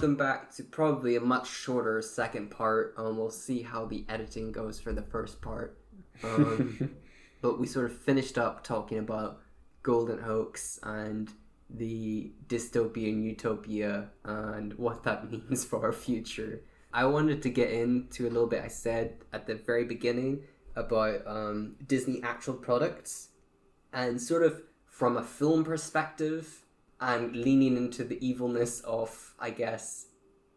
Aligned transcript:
them 0.00 0.16
back 0.16 0.50
to 0.56 0.62
probably 0.62 1.16
a 1.16 1.20
much 1.20 1.48
shorter 1.48 2.00
second 2.02 2.50
part. 2.50 2.94
Um, 2.96 3.18
we'll 3.18 3.30
see 3.30 3.62
how 3.62 3.86
the 3.86 4.04
editing 4.08 4.52
goes 4.52 4.80
for 4.80 4.92
the 4.92 5.02
first 5.02 5.40
part. 5.40 5.78
Um, 6.22 6.96
but 7.42 7.58
we 7.58 7.66
sort 7.66 7.90
of 7.90 7.96
finished 7.96 8.38
up 8.38 8.64
talking 8.64 8.98
about 8.98 9.40
Golden 9.82 10.18
Hoax 10.18 10.78
and 10.82 11.30
the 11.68 12.32
dystopian 12.46 13.22
utopia 13.22 14.10
and 14.24 14.74
what 14.74 15.02
that 15.04 15.30
means 15.30 15.64
for 15.64 15.84
our 15.84 15.92
future. 15.92 16.62
I 16.92 17.04
wanted 17.04 17.42
to 17.42 17.50
get 17.50 17.70
into 17.70 18.26
a 18.26 18.30
little 18.30 18.46
bit 18.46 18.64
I 18.64 18.68
said 18.68 19.18
at 19.32 19.46
the 19.46 19.54
very 19.54 19.84
beginning 19.84 20.44
about 20.74 21.26
um, 21.26 21.76
Disney 21.86 22.22
actual 22.22 22.54
products 22.54 23.28
and 23.92 24.20
sort 24.20 24.42
of 24.42 24.62
from 24.86 25.16
a 25.16 25.22
film 25.22 25.64
perspective 25.64 26.65
and 27.00 27.36
leaning 27.36 27.76
into 27.76 28.04
the 28.04 28.24
evilness 28.26 28.80
of, 28.80 29.34
I 29.38 29.50
guess, 29.50 30.06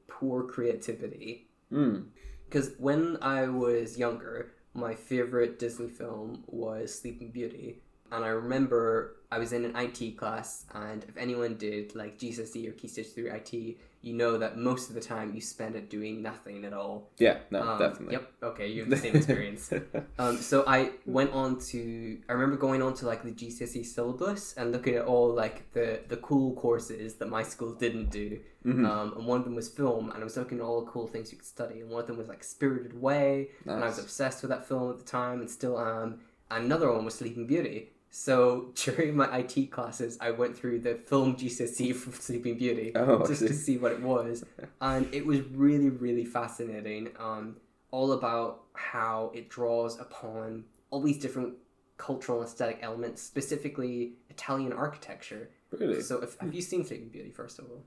poor 0.08 0.44
creativity. 0.44 1.50
Mm. 1.72 2.08
Because 2.46 2.72
when 2.78 3.18
I 3.22 3.48
was 3.48 3.98
younger, 3.98 4.54
my 4.74 4.96
favorite 4.96 5.60
Disney 5.60 5.90
film 5.90 6.44
was 6.48 6.98
Sleeping 7.00 7.32
Beauty. 7.32 7.84
And 8.12 8.24
I 8.26 8.30
remember 8.30 9.16
I 9.32 9.38
was 9.38 9.54
in 9.54 9.64
an 9.66 9.76
IT 9.76 10.18
class, 10.18 10.66
and 10.74 11.04
if 11.08 11.16
anyone 11.18 11.56
did 11.56 11.96
like 11.96 12.18
GCSE 12.18 12.68
or 12.68 12.72
Key 12.72 12.88
Stage 12.88 13.14
3 13.14 13.30
IT, 13.30 13.78
you 14.02 14.14
know 14.14 14.38
that 14.38 14.58
most 14.58 14.88
of 14.90 14.96
the 14.96 15.02
time 15.02 15.36
you 15.36 15.42
spend 15.42 15.76
it 15.76 15.90
doing 15.90 16.22
nothing 16.22 16.64
at 16.66 16.72
all. 16.74 17.10
Yeah, 17.20 17.40
no, 17.52 17.62
Um, 17.62 17.80
definitely. 17.80 18.14
Yep. 18.14 18.32
Okay, 18.44 18.68
you 18.72 18.82
have 18.82 18.90
the 18.90 18.98
same 18.98 19.16
experience. 19.22 19.72
um, 20.18 20.38
so 20.38 20.64
I 20.66 20.92
went 21.06 21.34
on 21.34 21.60
to. 21.72 22.18
I 22.30 22.34
remember 22.34 22.56
going 22.58 22.82
on 22.82 22.94
to 22.96 23.06
like 23.06 23.24
the 23.24 23.32
GCSE 23.32 23.86
syllabus 23.86 24.54
and 24.58 24.72
looking 24.72 24.96
at 24.96 25.06
all 25.06 25.34
like 25.34 25.72
the 25.74 26.00
the 26.08 26.18
cool 26.18 26.54
courses 26.56 27.16
that 27.16 27.28
my 27.30 27.44
school 27.44 27.74
didn't 27.74 28.10
do. 28.10 28.40
Mhm. 28.66 28.86
Um, 28.90 29.14
and 29.18 29.28
one 29.28 29.40
of 29.40 29.46
them 29.46 29.56
was 29.56 29.68
film, 29.70 30.12
and 30.12 30.22
I 30.22 30.24
was 30.24 30.38
looking 30.38 30.60
at 30.60 30.64
all 30.64 30.80
the 30.84 30.90
cool 30.92 31.08
things 31.08 31.32
you 31.32 31.38
could 31.38 31.48
study. 31.48 31.82
And 31.82 31.90
one 31.90 32.02
of 32.02 32.08
them 32.08 32.18
was 32.18 32.28
like 32.30 32.44
Spirited 32.44 32.94
Away, 32.96 33.50
and 33.66 33.84
I 33.84 33.88
was 33.88 34.00
obsessed 34.00 34.42
with 34.42 34.50
that 34.50 34.66
film 34.68 34.90
at 34.92 34.98
the 34.98 35.06
time, 35.06 35.42
and 35.42 35.50
still 35.50 35.78
am. 35.80 36.22
And 36.52 36.64
another 36.66 36.92
one 36.92 37.06
was 37.06 37.14
Sleeping 37.16 37.46
Beauty. 37.46 37.90
So 38.10 38.72
during 38.76 39.16
my 39.16 39.40
IT 39.40 39.72
classes, 39.72 40.18
I 40.20 40.32
went 40.32 40.58
through 40.58 40.80
the 40.80 40.96
film 40.96 41.36
GCSE 41.36 41.96
for 41.96 42.12
Sleeping 42.12 42.58
Beauty 42.58 42.92
Oh, 42.96 43.26
just 43.26 43.42
to 43.42 43.54
see 43.54 43.78
what 43.78 43.92
it 43.92 44.02
was, 44.02 44.44
and 44.82 45.14
it 45.14 45.26
was 45.26 45.42
really, 45.42 45.90
really 45.90 46.26
fascinating. 46.26 47.10
Um, 47.20 47.58
all 47.92 48.12
about 48.12 48.64
how 48.74 49.32
it 49.34 49.50
draws 49.50 50.00
upon 50.00 50.64
all 50.92 51.02
these 51.02 51.18
different 51.18 51.56
cultural 51.98 52.40
and 52.40 52.48
aesthetic 52.48 52.80
elements, 52.82 53.22
specifically 53.22 54.14
Italian 54.30 54.74
architecture. 54.74 55.50
Really? 55.72 56.02
So, 56.02 56.22
if, 56.22 56.38
have 56.40 56.54
you 56.54 56.62
seen 56.62 56.86
Sleeping 56.86 57.10
Beauty 57.10 57.32
first 57.32 57.60
of 57.60 57.66
all? 57.66 57.84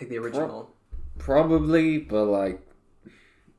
Like 0.00 0.08
the 0.08 0.18
original. 0.18 0.74
Probably, 1.18 1.98
but 1.98 2.24
like 2.24 2.66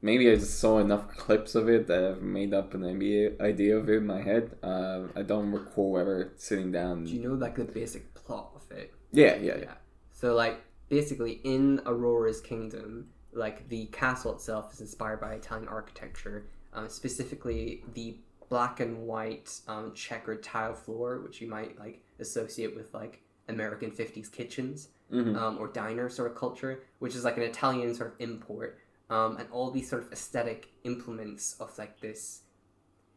maybe 0.03 0.29
I 0.29 0.35
just 0.35 0.59
saw 0.59 0.77
enough 0.77 1.07
clips 1.07 1.55
of 1.55 1.67
it 1.69 1.87
that 1.87 2.03
I've 2.03 2.21
made 2.21 2.53
up 2.53 2.73
an 2.75 2.83
idea 2.85 3.31
idea 3.41 3.77
of 3.77 3.89
it 3.89 3.95
in 3.97 4.05
my 4.05 4.21
head. 4.21 4.55
Uh, 4.61 5.03
I 5.15 5.23
don't 5.23 5.51
recall 5.51 5.97
ever 5.97 6.33
sitting 6.35 6.71
down. 6.71 7.05
Do 7.05 7.11
you 7.15 7.27
know 7.27 7.33
like 7.33 7.55
the 7.55 7.63
basic 7.65 8.13
plot 8.13 8.51
of 8.55 8.69
it? 8.77 8.93
Yeah, 9.11 9.35
yeah, 9.37 9.57
yeah. 9.59 9.73
So 10.11 10.35
like 10.35 10.61
basically 10.89 11.39
in 11.43 11.81
Aurora's 11.87 12.41
kingdom, 12.41 13.07
like 13.31 13.67
the 13.69 13.85
castle 13.87 14.33
itself 14.35 14.73
is 14.73 14.81
inspired 14.81 15.21
by 15.21 15.33
Italian 15.33 15.67
architecture, 15.67 16.45
um, 16.73 16.89
specifically 16.89 17.83
the 17.93 18.17
black 18.49 18.79
and 18.81 19.07
white 19.07 19.59
um, 19.67 19.93
checkered 19.95 20.43
tile 20.43 20.75
floor, 20.75 21.21
which 21.21 21.41
you 21.41 21.47
might 21.49 21.79
like 21.79 22.03
associate 22.19 22.75
with 22.75 22.93
like 22.93 23.21
American 23.47 23.89
fifties 23.89 24.29
kitchens 24.29 24.89
Mhm. 25.11 25.35
um, 25.37 25.57
or 25.59 25.67
diner 25.67 26.09
sort 26.09 26.31
of 26.31 26.35
culture, 26.37 26.81
which 26.99 27.13
is 27.15 27.23
like 27.23 27.37
an 27.37 27.43
Italian 27.43 27.93
sort 27.93 28.13
of 28.13 28.15
import, 28.19 28.79
um, 29.09 29.37
and 29.37 29.47
all 29.51 29.71
these 29.71 29.89
sort 29.89 30.03
of 30.03 30.11
aesthetic 30.11 30.69
implements 30.83 31.55
of 31.59 31.77
like 31.77 31.99
this. 31.99 32.41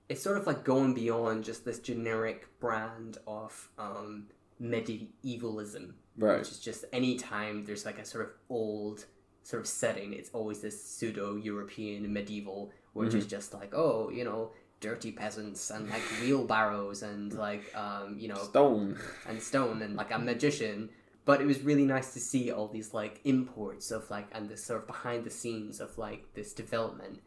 It's 0.09 0.23
sort 0.23 0.37
of 0.37 0.47
like 0.47 0.63
going 0.65 0.95
beyond 0.95 1.45
just 1.45 1.65
this 1.65 1.79
generic 1.81 2.47
brand 2.61 3.19
of 3.27 3.69
um, 3.79 4.27
medievalism 4.61 5.95
Right. 6.19 6.39
which 6.39 6.51
is 6.51 6.59
just 6.61 6.85
any 6.93 7.17
time 7.17 7.65
there's 7.65 7.85
like 7.85 7.99
a 7.99 8.05
sort 8.05 8.25
of 8.25 8.31
old 8.49 9.05
sort 9.43 9.61
of 9.61 9.69
setting, 9.69 10.13
it's 10.15 10.31
always 10.31 10.61
this 10.61 10.83
pseudo 10.83 11.37
European 11.37 12.11
medieval, 12.13 12.73
which 12.95 13.15
is 13.15 13.27
just 13.27 13.53
like, 13.55 13.73
oh, 13.75 14.11
you 14.11 14.25
know, 14.25 14.51
dirty 14.81 15.13
peasants 15.13 15.71
and 15.71 15.89
like 15.91 16.03
wheelbarrows 16.21 17.03
and 17.03 17.33
like, 17.35 17.63
um, 17.77 18.17
you 18.19 18.29
know, 18.29 18.35
Stone. 18.43 18.99
and 19.29 19.41
stone 19.43 19.83
and 19.83 19.95
like 19.95 20.11
a 20.11 20.19
magician. 20.19 20.89
But 21.27 21.41
it 21.43 21.47
was 21.47 21.61
really 21.61 21.85
nice 21.85 22.15
to 22.15 22.21
see 22.21 22.51
all 22.51 22.69
these 22.69 22.95
like 22.95 23.21
imports 23.25 23.91
of 23.91 24.09
like 24.11 24.29
and 24.33 24.49
this 24.49 24.65
sort 24.65 24.81
of 24.81 24.87
behind 24.87 25.25
the 25.25 25.31
scenes 25.31 25.81
of 25.81 25.99
like 25.99 26.33
this 26.35 26.55
development. 26.55 27.21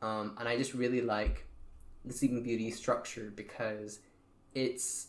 Um, 0.00 0.34
and 0.40 0.48
I 0.48 0.56
just 0.56 0.74
really 0.74 1.02
like 1.02 1.46
the 2.04 2.12
Sleeping 2.12 2.42
Beauty 2.42 2.70
structure 2.72 3.32
because 3.36 4.00
it's 4.54 5.08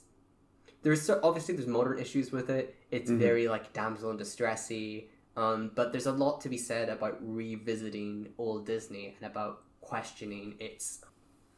there's 0.83 1.01
so, 1.01 1.19
obviously 1.23 1.55
there's 1.55 1.67
modern 1.67 1.97
issues 1.97 2.31
with 2.31 2.49
it. 2.49 2.75
It's 2.91 3.09
Mhm. 3.09 3.17
very 3.17 3.47
like 3.47 3.71
damsel 3.73 4.11
in 4.11 4.17
distressy. 4.17 5.07
Um, 5.35 5.71
but 5.73 5.91
there's 5.91 6.05
a 6.05 6.11
lot 6.11 6.41
to 6.41 6.49
be 6.49 6.57
said 6.59 6.89
about 6.89 7.17
revisiting 7.21 8.33
old 8.37 8.65
Disney 8.67 9.15
and 9.19 9.25
about 9.31 9.63
questioning 9.81 10.55
its 10.59 11.01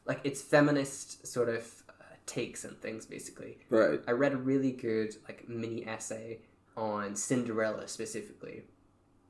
like 0.06 0.22
its 0.24 0.42
feminist 0.42 1.26
sort 1.26 1.50
of 1.50 1.84
uh, 1.90 1.94
takes 2.28 2.64
and 2.64 2.80
things 2.80 3.06
basically. 3.08 3.58
Right. 3.70 4.00
I 4.08 4.12
read 4.12 4.34
a 4.34 4.38
really 4.38 4.72
good 4.72 5.16
like 5.28 5.50
mini 5.50 5.86
essay 5.88 6.42
on 6.78 7.16
Cinderella 7.16 7.88
specifically. 7.88 8.64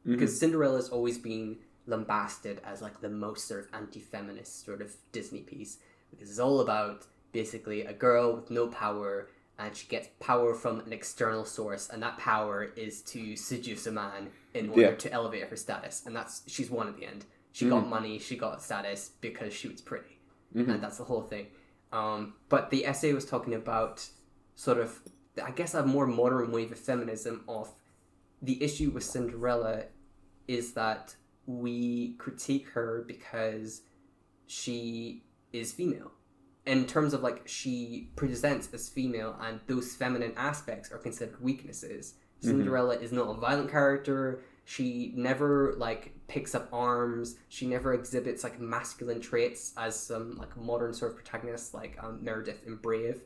Mhm. 0.05 0.11
because 0.11 0.39
Cinderella's 0.39 0.89
always 0.89 1.17
been 1.17 1.57
lambasted 1.87 2.61
as 2.63 2.79
like 2.81 3.01
the 3.01 3.09
most 3.09 3.47
sort 3.47 3.61
of 3.61 3.67
anti-feminist 3.73 4.63
sort 4.63 4.81
of 4.81 4.95
Disney 5.11 5.41
piece. 5.41 5.79
Because 6.11 6.29
it's 6.29 6.39
all 6.39 6.59
about 6.61 7.07
basically 7.31 7.81
a 7.81 7.93
girl 7.93 8.35
with 8.35 8.51
no 8.51 8.67
power 8.67 9.29
and 9.57 9.75
she 9.75 9.87
gets 9.87 10.09
power 10.19 10.53
from 10.53 10.79
an 10.81 10.93
external 10.93 11.43
source 11.45 11.89
and 11.89 12.03
that 12.03 12.17
power 12.19 12.65
is 12.75 13.01
to 13.03 13.35
seduce 13.35 13.87
a 13.87 13.91
man 13.91 14.29
in 14.53 14.69
order 14.69 14.81
Yeah. 14.81 14.95
to 14.95 15.11
elevate 15.11 15.47
her 15.49 15.55
status. 15.55 16.03
And 16.05 16.15
that's 16.15 16.43
she's 16.47 16.69
won 16.69 16.87
at 16.87 16.97
the 16.97 17.05
end. 17.05 17.25
She 17.51 17.67
got 17.69 17.87
money 17.87 18.19
she 18.19 18.37
got 18.37 18.61
status 18.61 19.09
because 19.21 19.53
she 19.53 19.67
was 19.67 19.81
pretty. 19.81 20.19
Mhm. 20.53 20.69
and 20.75 20.83
that's 20.83 20.97
the 20.99 21.03
whole 21.05 21.23
thing. 21.23 21.47
Um, 21.91 22.35
but 22.47 22.69
the 22.69 22.85
essay 22.85 23.11
was 23.13 23.25
talking 23.25 23.53
about 23.55 24.07
sort 24.55 24.77
of 24.77 25.01
i 25.43 25.51
guess 25.51 25.73
a 25.73 25.85
more 25.85 26.07
modern 26.07 26.51
wave 26.51 26.71
of 26.71 26.79
feminism 26.79 27.43
of 27.47 27.73
the 28.41 28.61
issue 28.63 28.91
with 28.91 29.03
cinderella 29.03 29.83
is 30.47 30.73
that 30.73 31.15
we 31.45 32.15
critique 32.17 32.69
her 32.69 33.03
because 33.07 33.81
she 34.47 35.23
is 35.53 35.71
female. 35.71 36.11
In 36.65 36.85
terms 36.85 37.13
of 37.13 37.21
like 37.21 37.43
she 37.45 38.09
presents 38.15 38.73
as 38.73 38.89
female 38.89 39.37
and 39.41 39.59
those 39.67 39.93
feminine 39.93 40.33
aspects 40.35 40.91
are 40.91 40.97
considered 40.97 41.39
weaknesses. 41.41 42.15
Cinderella 42.41 42.95
is 42.95 43.11
not 43.11 43.27
a 43.29 43.33
violent 43.39 43.71
character. 43.71 44.41
She 44.65 45.13
never 45.15 45.73
like 45.77 46.13
picks 46.27 46.53
up 46.53 46.69
arms. 46.73 47.37
She 47.49 47.65
never 47.65 47.93
exhibits 47.93 48.43
like 48.43 48.59
masculine 48.59 49.21
traits 49.21 49.73
as 49.77 49.99
some 49.99 50.37
like 50.37 50.55
modern 50.57 50.93
sort 50.93 51.11
of 51.11 51.17
protagonists 51.17 51.73
like 51.73 51.97
um, 52.03 52.23
Merida 52.23 52.53
in 52.65 52.75
brave 52.75 53.21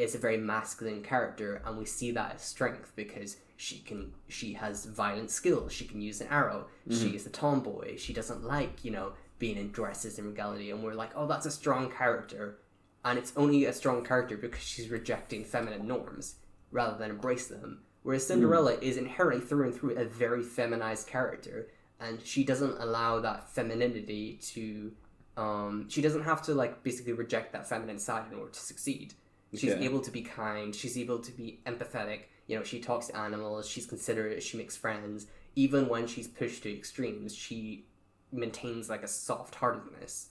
is 0.00 0.14
a 0.14 0.18
very 0.18 0.36
masculine 0.36 1.02
character 1.02 1.62
and 1.64 1.78
we 1.78 1.84
see 1.84 2.10
that 2.12 2.34
as 2.34 2.42
strength 2.42 2.92
because 2.96 3.36
she 3.56 3.78
can 3.78 4.12
she 4.28 4.54
has 4.54 4.86
violent 4.86 5.30
skills. 5.30 5.72
She 5.72 5.84
can 5.84 6.00
use 6.00 6.20
an 6.20 6.28
arrow. 6.28 6.66
She 6.88 7.14
is 7.14 7.26
a 7.26 7.30
tomboy. 7.30 7.96
She 7.98 8.12
doesn't 8.12 8.42
like 8.42 8.84
you 8.84 8.90
know 8.90 9.12
being 9.38 9.56
in 9.56 9.70
dresses 9.70 10.18
and 10.18 10.28
regality 10.28 10.70
and 10.70 10.82
we're 10.82 10.94
like 10.94 11.10
oh 11.14 11.26
that's 11.26 11.46
a 11.46 11.50
strong 11.50 11.90
character. 11.90 12.58
And 13.04 13.18
it's 13.18 13.32
only 13.36 13.64
a 13.64 13.72
strong 13.72 14.04
character 14.04 14.36
because 14.36 14.62
she's 14.62 14.88
rejecting 14.88 15.44
feminine 15.44 15.86
norms 15.86 16.36
rather 16.70 16.98
than 16.98 17.10
embrace 17.10 17.48
them. 17.48 17.82
Whereas 18.02 18.26
cinderella 18.26 18.74
is 18.80 18.96
inherently 18.96 19.46
through 19.46 19.66
and 19.66 19.74
through 19.74 19.96
a 19.96 20.04
very 20.04 20.42
feminized 20.42 21.06
character 21.06 21.68
and 22.00 22.20
she 22.24 22.44
doesn't 22.44 22.80
allow 22.80 23.20
that 23.20 23.50
femininity 23.50 24.38
to 24.42 24.92
um, 25.36 25.88
she 25.88 26.02
doesn't 26.02 26.22
have 26.22 26.42
to 26.42 26.54
like 26.54 26.82
basically 26.82 27.12
reject 27.12 27.52
that 27.52 27.68
feminine 27.68 27.98
side 27.98 28.24
in 28.30 28.38
order 28.38 28.52
to 28.52 28.60
succeed 28.60 29.14
she's 29.54 29.72
Okay. 29.72 29.84
able 29.84 30.00
to 30.00 30.10
be 30.10 30.22
kind 30.22 30.74
she's 30.74 30.96
able 30.98 31.18
to 31.18 31.32
be 31.32 31.60
empathetic 31.66 32.20
you 32.46 32.56
know 32.56 32.62
she 32.62 32.80
talks 32.80 33.06
to 33.08 33.16
animals 33.16 33.68
she's 33.68 33.86
considerate 33.86 34.42
she 34.42 34.56
makes 34.56 34.76
friends 34.76 35.26
even 35.56 35.88
when 35.88 36.06
she's 36.06 36.28
pushed 36.28 36.62
to 36.62 36.72
extremes 36.72 37.34
she 37.34 37.86
maintains 38.32 38.88
like 38.88 39.02
a 39.02 39.08
soft 39.08 39.54
heartedness 39.56 40.28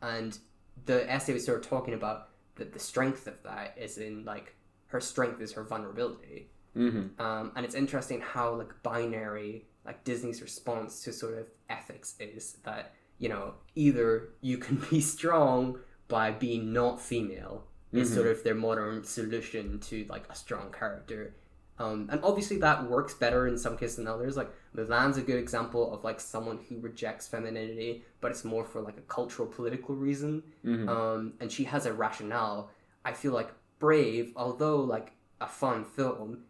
and 0.00 0.38
the 0.86 1.10
essay 1.12 1.32
was 1.34 1.44
sort 1.44 1.58
of 1.62 1.68
talking 1.68 1.94
about 1.94 2.28
that 2.56 2.72
the 2.72 2.78
strength 2.78 3.26
of 3.26 3.42
that 3.42 3.74
is 3.78 3.98
in 3.98 4.24
like 4.24 4.54
her 4.86 5.00
strength 5.00 5.40
is 5.40 5.52
her 5.52 5.62
vulnerability 5.64 6.48
Mhm. 6.74 7.20
um, 7.20 7.52
and 7.54 7.66
it's 7.66 7.74
interesting 7.74 8.22
how 8.22 8.54
like 8.54 8.72
binary 8.82 9.66
like 9.84 10.04
disney's 10.04 10.40
response 10.40 11.02
to 11.04 11.12
sort 11.12 11.36
of 11.36 11.46
ethics 11.68 12.14
is 12.18 12.54
that 12.64 12.94
you 13.18 13.28
know 13.28 13.54
either 13.74 14.30
you 14.40 14.56
can 14.56 14.76
be 14.90 15.00
strong 15.02 15.78
by 16.08 16.30
being 16.30 16.72
not 16.72 17.00
female 17.00 17.66
is 17.92 18.10
Mhm. 18.10 18.14
sort 18.14 18.26
of 18.28 18.42
their 18.44 18.54
modern 18.54 19.04
solution 19.04 19.78
to 19.80 20.04
like 20.08 20.24
a 20.30 20.34
strong 20.34 20.72
character 20.72 21.34
Um, 21.78 22.08
and 22.12 22.20
obviously 22.22 22.58
that 22.58 22.88
works 22.88 23.14
better 23.14 23.46
in 23.46 23.56
some 23.58 23.76
cases 23.78 23.96
than 23.96 24.06
others. 24.06 24.36
Like 24.36 24.52
Mulan's 24.76 25.16
a 25.16 25.22
good 25.22 25.38
example 25.38 25.92
of 25.92 26.04
like 26.04 26.20
someone 26.20 26.58
who 26.68 26.78
rejects 26.78 27.26
femininity, 27.26 28.04
but 28.20 28.30
it's 28.30 28.44
more 28.44 28.62
for 28.64 28.80
like 28.82 28.98
a 28.98 29.02
cultural 29.02 29.48
political 29.48 29.96
reason. 29.96 30.42
Mhm. 30.64 30.86
Um, 30.88 31.32
and 31.40 31.50
she 31.50 31.64
has 31.64 31.86
a 31.86 31.92
rationale. 31.92 32.70
I 33.06 33.14
feel 33.14 33.32
like 33.32 33.50
Brave, 33.80 34.32
although 34.36 34.76
like 34.82 35.12
a 35.40 35.48
fun 35.48 35.84
film, 35.84 36.44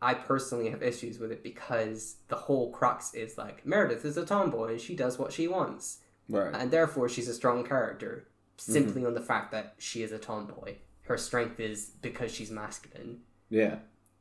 I 0.00 0.12
personally 0.14 0.68
have 0.70 0.82
issues 0.82 1.18
with 1.18 1.32
it 1.32 1.42
because 1.42 2.16
the 2.28 2.36
whole 2.36 2.70
crux 2.70 3.14
is 3.14 3.38
like 3.38 3.64
Merida 3.66 3.94
is 3.94 4.16
a 4.18 4.26
tomboy 4.26 4.72
and 4.72 4.80
she 4.80 4.94
does 4.94 5.18
what 5.18 5.32
she 5.32 5.48
wants, 5.48 6.00
Right. 6.28 6.54
and 6.54 6.70
therefore 6.70 7.08
she's 7.08 7.28
a 7.28 7.34
strong 7.34 7.64
character 7.64 8.28
simply 8.58 9.04
on 9.06 9.14
the 9.14 9.20
fact 9.22 9.50
that 9.52 9.74
she 9.78 10.02
is 10.02 10.12
a 10.12 10.18
tomboy. 10.18 10.76
Her 11.06 11.16
strength 11.16 11.60
is 11.60 11.90
because 12.02 12.32
she's 12.34 12.50
masculine. 12.50 13.20
Yeah. 13.48 13.76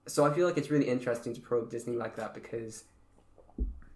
So 0.08 0.26
I 0.26 0.34
feel 0.34 0.48
like 0.48 0.58
it's 0.58 0.70
really 0.70 0.88
interesting 0.88 1.34
to 1.34 1.42
probe 1.42 1.70
Disney 1.72 1.96
like 1.96 2.16
that 2.18 2.34
because 2.34 2.84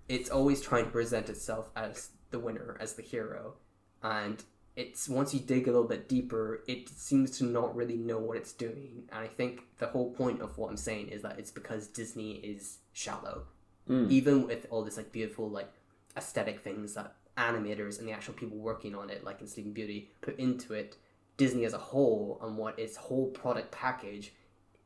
it's 0.07 0.29
always 0.29 0.61
trying 0.61 0.85
to 0.85 0.91
present 0.91 1.29
itself 1.29 1.69
as 1.75 2.09
the 2.31 2.39
winner, 2.39 2.77
as 2.79 2.93
the 2.93 3.03
hero, 3.03 3.55
and 4.01 4.43
it's 4.75 5.07
once 5.09 5.33
you 5.33 5.39
dig 5.39 5.67
a 5.67 5.71
little 5.71 5.87
bit 5.87 6.07
deeper, 6.07 6.61
it 6.67 6.89
seems 6.89 7.37
to 7.37 7.43
not 7.43 7.75
really 7.75 7.97
know 7.97 8.17
what 8.17 8.37
it's 8.37 8.53
doing. 8.53 9.03
And 9.11 9.19
I 9.19 9.27
think 9.27 9.61
the 9.77 9.87
whole 9.87 10.11
point 10.11 10.41
of 10.41 10.57
what 10.57 10.69
I'm 10.69 10.77
saying 10.77 11.09
is 11.09 11.21
that 11.23 11.37
it's 11.37 11.51
because 11.51 11.87
Disney 11.87 12.33
is 12.35 12.79
shallow, 12.93 13.43
Mm. 13.87 14.09
even 14.11 14.45
with 14.45 14.67
all 14.69 14.83
this 14.83 14.97
like 14.97 15.11
beautiful 15.11 15.49
like 15.49 15.71
aesthetic 16.15 16.59
things 16.63 16.93
that 16.93 17.15
animators 17.37 17.97
and 17.97 18.07
the 18.07 18.11
actual 18.11 18.35
people 18.35 18.57
working 18.57 18.93
on 18.95 19.09
it, 19.09 19.23
like 19.23 19.41
in 19.41 19.47
Sleeping 19.47 19.73
Beauty, 19.73 20.11
put 20.21 20.37
into 20.39 20.73
it. 20.73 20.95
Disney 21.39 21.63
as 21.65 21.73
a 21.73 21.77
whole 21.79 22.37
and 22.43 22.57
what 22.57 22.77
its 22.77 22.97
whole 22.97 23.27
product 23.31 23.71
package 23.71 24.33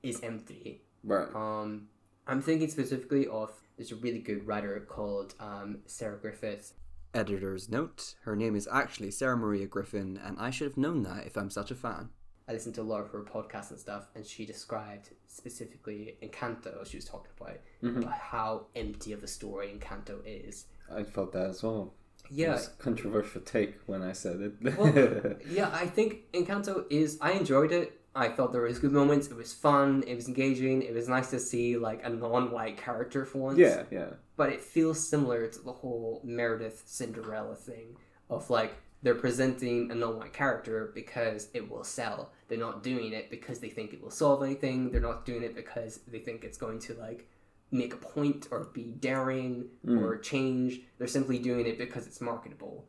is 0.03 0.21
empty. 0.21 0.83
Right. 1.03 1.27
Um, 1.35 1.87
I'm 2.27 2.41
thinking 2.41 2.69
specifically 2.69 3.27
of 3.27 3.51
this 3.77 3.91
really 3.91 4.19
good 4.19 4.45
writer 4.47 4.79
called 4.87 5.33
um, 5.39 5.79
Sarah 5.87 6.17
Griffiths. 6.17 6.73
Editor's 7.15 7.69
note: 7.69 8.15
Her 8.21 8.35
name 8.35 8.55
is 8.55 8.67
actually 8.71 9.11
Sarah 9.11 9.35
Maria 9.35 9.65
Griffin, 9.67 10.19
and 10.23 10.37
I 10.39 10.51
should 10.51 10.67
have 10.67 10.77
known 10.77 11.03
that 11.03 11.25
if 11.25 11.35
I'm 11.37 11.49
such 11.49 11.71
a 11.71 11.75
fan. 11.75 12.09
I 12.47 12.53
listened 12.53 12.75
to 12.75 12.81
a 12.81 12.83
lot 12.83 13.01
of 13.01 13.09
her 13.09 13.23
podcasts 13.23 13.71
and 13.71 13.79
stuff, 13.79 14.07
and 14.15 14.25
she 14.25 14.45
described 14.45 15.09
specifically 15.27 16.17
Encanto. 16.21 16.85
She 16.85 16.97
was 16.97 17.05
talking 17.05 17.31
about 17.39 17.57
Mhm. 17.81 17.97
about 18.03 18.13
how 18.13 18.67
empty 18.75 19.11
of 19.13 19.23
a 19.23 19.27
story 19.27 19.67
Encanto 19.75 20.21
is. 20.25 20.65
I 20.91 21.03
felt 21.03 21.31
that 21.33 21.47
as 21.49 21.63
well. 21.63 21.93
Yeah, 22.29 22.59
controversial 22.79 23.41
take 23.41 23.75
when 23.85 24.01
I 24.01 24.13
said 24.13 24.39
it. 24.41 24.77
well, 24.77 25.35
yeah. 25.49 25.69
I 25.73 25.85
think 25.87 26.31
Encanto 26.33 26.85
is. 26.89 27.17
I 27.21 27.31
enjoyed 27.33 27.71
it. 27.71 27.99
I 28.15 28.29
thought 28.29 28.51
there 28.51 28.61
was 28.61 28.79
good 28.79 28.91
moments. 28.91 29.27
It 29.27 29.35
was 29.35 29.53
fun. 29.53 30.03
It 30.05 30.15
was 30.15 30.27
engaging. 30.27 30.83
It 30.83 30.93
was 30.93 31.07
nice 31.09 31.29
to 31.31 31.39
see 31.39 31.77
like 31.77 32.05
a 32.05 32.09
non-white 32.09 32.77
character 32.77 33.25
for 33.25 33.39
once. 33.39 33.57
yeah, 33.57 33.83
yeah. 33.91 34.09
but 34.37 34.49
it 34.49 34.61
feels 34.61 35.07
similar 35.07 35.47
to 35.47 35.59
the 35.59 35.71
whole 35.71 36.21
Merida 36.23 36.71
Cinderella 36.85 37.55
thing 37.55 37.95
of 38.29 38.49
like 38.49 38.73
they're 39.01 39.15
presenting 39.15 39.91
a 39.91 39.95
non-white 39.95 40.33
character 40.33 40.91
because 40.95 41.49
it 41.53 41.69
will 41.69 41.83
sell. 41.83 42.31
They're 42.47 42.57
not 42.57 42.83
doing 42.83 43.13
it 43.13 43.29
because 43.29 43.59
they 43.59 43.69
think 43.69 43.93
it 43.93 44.01
will 44.01 44.11
solve 44.11 44.43
anything. 44.43 44.91
They're 44.91 45.01
not 45.01 45.25
doing 45.25 45.43
it 45.43 45.55
because 45.55 45.99
they 46.07 46.19
think 46.19 46.43
it's 46.43 46.57
going 46.57 46.79
to 46.79 46.93
like 46.93 47.27
make 47.73 47.93
a 47.93 47.97
point 47.97 48.47
or 48.51 48.65
be 48.73 48.83
daring 48.99 49.65
or 49.87 50.17
change. 50.17 50.79
They're 50.97 51.07
simply 51.07 51.39
doing 51.39 51.65
it 51.65 51.77
because 51.77 52.07
it's 52.07 52.21
marketable. 52.21 52.85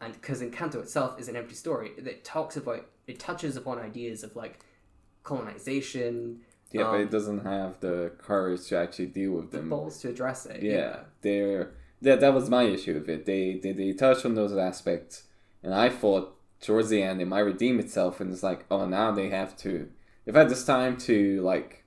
And 0.00 0.12
because 0.14 0.40
Encanto 0.42 0.76
itself 0.76 1.18
is 1.20 1.28
an 1.28 1.36
empty 1.36 1.54
story, 1.56 1.90
it 1.96 2.24
talks 2.24 2.56
about 2.56 2.86
it 3.06 3.18
touches 3.18 3.56
upon 3.56 3.78
ideas 3.78 4.22
of 4.22 4.36
like 4.36 4.60
colonization, 5.24 6.40
Yeah, 6.72 6.82
but 6.84 6.94
Um, 6.96 7.00
it 7.02 7.10
doesn't 7.10 7.40
have 7.44 7.80
the 7.80 8.12
courage 8.18 8.66
to 8.68 8.76
actually 8.76 9.06
deal 9.06 9.32
with 9.32 9.50
the 9.50 9.58
them. 9.58 9.68
balls 9.70 9.98
to 10.02 10.08
address 10.10 10.46
it. 10.46 10.62
yeah, 10.62 11.00
they're 11.22 11.72
that 12.02 12.20
that 12.20 12.32
was 12.34 12.48
my 12.48 12.62
issue 12.64 12.94
with 12.94 13.08
it. 13.08 13.26
They 13.26 13.58
they 13.62 13.72
they 13.72 13.92
touch 13.92 14.24
on 14.24 14.34
those 14.34 14.56
aspects, 14.56 15.24
and 15.62 15.74
I 15.74 15.88
thought 15.88 16.36
towards 16.60 16.90
the 16.90 17.02
end 17.02 17.20
it 17.20 17.26
might 17.26 17.40
redeem 17.40 17.78
itself, 17.80 18.20
and 18.20 18.32
it's 18.32 18.42
like, 18.42 18.66
oh, 18.70 18.86
now 18.86 19.10
they 19.12 19.30
have 19.30 19.56
to. 19.58 19.88
They've 20.24 20.34
had 20.34 20.48
this 20.50 20.64
time 20.64 20.96
to 21.08 21.40
like 21.42 21.84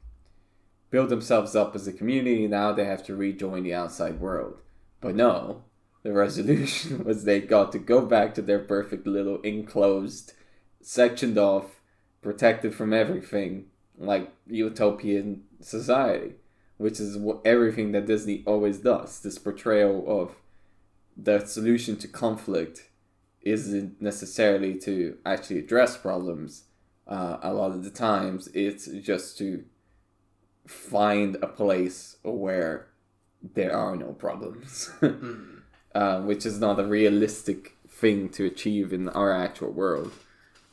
build 0.92 1.10
themselves 1.10 1.56
up 1.56 1.76
as 1.76 1.88
a 1.88 1.94
community. 1.94 2.48
Now 2.48 2.72
they 2.72 2.86
have 2.86 3.04
to 3.06 3.16
rejoin 3.16 3.64
the 3.64 3.74
outside 3.74 4.20
world, 4.20 4.60
but 5.00 5.16
no. 5.16 5.64
The 6.04 6.14
resolution 6.14 7.04
was 7.06 7.24
they 7.24 7.42
got 7.42 7.72
to 7.72 7.80
go 7.80 8.06
back 8.06 8.36
to 8.36 8.42
their 8.42 8.60
perfect 8.60 9.08
little 9.08 9.42
enclosed, 9.42 10.34
sectioned 10.82 11.38
off, 11.38 11.80
protected 12.22 12.76
from 12.76 12.94
everything, 12.94 13.66
like 13.98 14.32
utopian 14.48 15.44
society 15.60 16.36
which 16.82 17.00
is 17.00 17.16
what 17.16 17.40
everything 17.46 17.92
that 17.92 18.08
Disney 18.08 18.44
always 18.48 18.80
does. 18.80 19.20
This 19.20 19.38
portrayal 19.38 20.04
of 20.08 20.32
the 21.16 21.46
solution 21.46 21.96
to 21.98 22.08
conflict 22.08 22.90
isn't 23.44 24.02
necessarily 24.02 24.80
to 24.80 25.16
actually 25.24 25.60
address 25.60 25.96
problems. 25.96 26.64
Uh, 27.08 27.38
a 27.44 27.54
lot 27.54 27.70
of 27.70 27.84
the 27.84 27.92
times, 27.92 28.48
it's 28.56 28.88
just 28.88 29.38
to 29.38 29.64
find 30.72 31.36
a 31.42 31.48
place 31.48 32.18
where 32.24 32.88
there 33.54 33.76
are 33.76 33.96
no 33.96 34.14
problems, 34.14 34.90
Mm. 35.02 35.62
uh, 35.96 36.22
which 36.22 36.46
is 36.46 36.60
not 36.60 36.80
a 36.80 36.86
realistic 36.86 37.76
thing 37.90 38.30
to 38.30 38.46
achieve 38.46 38.94
in 38.94 39.10
our 39.10 39.32
actual 39.32 39.72
world. 39.72 40.12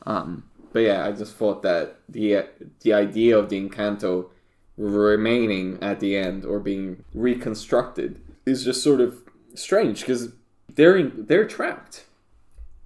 Um, 0.05 0.43
but 0.71 0.79
yeah, 0.81 1.05
I 1.05 1.11
just 1.11 1.35
thought 1.35 1.61
that 1.63 1.97
the 2.07 2.45
the 2.81 2.93
idea 2.93 3.37
of 3.37 3.49
the 3.49 3.59
Encanto 3.59 4.29
remaining 4.77 5.77
at 5.81 5.99
the 5.99 6.15
end 6.15 6.45
or 6.45 6.59
being 6.59 7.03
reconstructed 7.13 8.21
is 8.45 8.63
just 8.63 8.81
sort 8.83 9.01
of 9.01 9.17
strange 9.55 9.99
because 10.01 10.29
they're 10.73 10.95
in, 10.97 11.25
they're 11.27 11.47
trapped. 11.47 12.05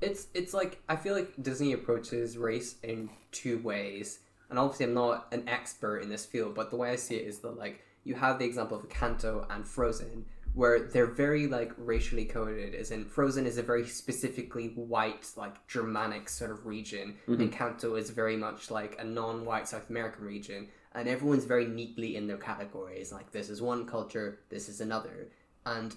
it's 0.01 0.27
it's 0.33 0.53
like 0.53 0.81
I 0.89 0.95
feel 0.95 1.13
like 1.13 1.31
Disney 1.41 1.71
approaches 1.73 2.37
race 2.37 2.75
in 2.83 3.09
two 3.31 3.59
ways, 3.59 4.19
and 4.49 4.59
obviously 4.59 4.85
I'm 4.85 4.93
not 4.93 5.27
an 5.31 5.47
expert 5.47 5.99
in 5.99 6.09
this 6.09 6.25
field, 6.25 6.55
but 6.55 6.69
the 6.69 6.75
way 6.75 6.91
I 6.91 6.95
see 6.95 7.15
it 7.15 7.27
is 7.27 7.39
that 7.39 7.57
like 7.57 7.81
you 8.03 8.15
have 8.15 8.39
the 8.39 8.45
example 8.45 8.77
of 8.77 8.89
Kanto 8.89 9.47
and 9.49 9.65
Frozen, 9.65 10.25
where 10.53 10.79
they're 10.79 11.07
very 11.07 11.47
like 11.47 11.71
racially 11.77 12.25
coded. 12.25 12.75
As 12.75 12.91
in, 12.91 13.05
Frozen 13.05 13.45
is 13.45 13.57
a 13.57 13.63
very 13.63 13.87
specifically 13.87 14.67
white, 14.75 15.29
like 15.35 15.67
Germanic 15.67 16.29
sort 16.29 16.51
of 16.51 16.65
region, 16.65 17.15
mm-hmm. 17.27 17.41
and 17.41 17.51
Kanto 17.51 17.95
is 17.95 18.09
very 18.09 18.37
much 18.37 18.69
like 18.69 18.99
a 18.99 19.03
non-white 19.03 19.67
South 19.67 19.89
American 19.89 20.25
region, 20.25 20.67
and 20.93 21.07
everyone's 21.07 21.45
very 21.45 21.65
neatly 21.65 22.15
in 22.15 22.27
their 22.27 22.37
categories. 22.37 23.11
Like 23.11 23.31
this 23.31 23.49
is 23.49 23.61
one 23.61 23.85
culture, 23.85 24.39
this 24.49 24.69
is 24.69 24.81
another, 24.81 25.29
and 25.65 25.95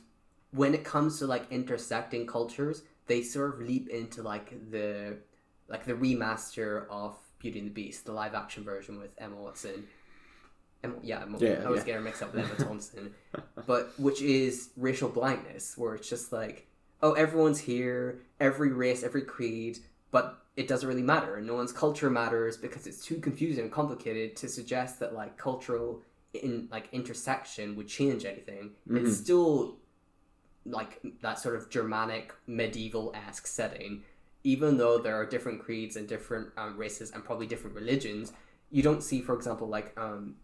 when 0.52 0.74
it 0.74 0.84
comes 0.84 1.18
to 1.18 1.26
like 1.26 1.50
intersecting 1.50 2.26
cultures, 2.26 2.82
they 3.06 3.22
sort 3.22 3.54
of 3.54 3.60
leap 3.60 3.88
into 3.88 4.22
like 4.22 4.70
the 4.70 5.18
like 5.68 5.84
the 5.84 5.94
remaster 5.94 6.88
of 6.88 7.18
Beauty 7.38 7.58
and 7.58 7.68
the 7.68 7.72
Beast, 7.72 8.06
the 8.06 8.12
live 8.12 8.34
action 8.34 8.64
version 8.64 8.98
with 8.98 9.10
Emma 9.18 9.36
Watson. 9.36 9.86
Emma, 10.82 10.94
yeah, 11.02 11.22
Emma, 11.22 11.38
Yeah, 11.38 11.60
I 11.62 11.64
always 11.64 11.80
yeah. 11.80 11.86
get 11.86 11.94
her 11.96 12.00
mixed 12.00 12.22
up 12.22 12.34
with 12.34 12.44
Emma 12.44 12.54
Thompson, 12.64 13.14
but 13.66 13.92
which 13.98 14.22
is 14.22 14.70
racial 14.76 15.08
blindness, 15.08 15.76
where 15.76 15.94
it's 15.94 16.08
just 16.08 16.32
like, 16.32 16.66
oh, 17.02 17.12
everyone's 17.12 17.60
here, 17.60 18.20
every 18.40 18.72
race, 18.72 19.02
every 19.02 19.22
creed, 19.22 19.78
but 20.10 20.42
it 20.56 20.68
doesn't 20.68 20.88
really 20.88 21.02
matter. 21.02 21.40
No 21.40 21.54
one's 21.54 21.72
culture 21.72 22.10
matters 22.10 22.56
because 22.56 22.86
it's 22.86 23.04
too 23.04 23.16
confusing 23.16 23.64
and 23.64 23.72
complicated 23.72 24.36
to 24.36 24.48
suggest 24.48 25.00
that 25.00 25.14
like 25.14 25.36
cultural 25.36 26.02
in 26.32 26.68
like 26.70 26.88
intersection 26.92 27.76
would 27.76 27.88
change 27.88 28.24
anything. 28.24 28.70
It's 28.88 28.98
mm-hmm. 28.98 29.10
still 29.10 29.76
like 30.64 31.00
that 31.22 31.38
sort 31.38 31.56
of 31.56 31.70
Germanic 31.70 32.32
medieval 32.46 33.14
esque 33.14 33.46
setting, 33.46 34.02
even 34.54 34.76
though 34.76 34.96
there 35.04 35.16
are 35.20 35.26
different 35.26 35.58
creeds 35.64 35.96
and 35.96 36.06
different 36.06 36.46
um, 36.56 36.76
races 36.76 37.10
and 37.10 37.24
probably 37.24 37.48
different 37.48 37.74
religions, 37.74 38.32
you 38.70 38.80
don't 38.88 39.02
see, 39.02 39.20
for 39.20 39.34
example, 39.34 39.66
like 39.76 39.88
um, 39.98 40.36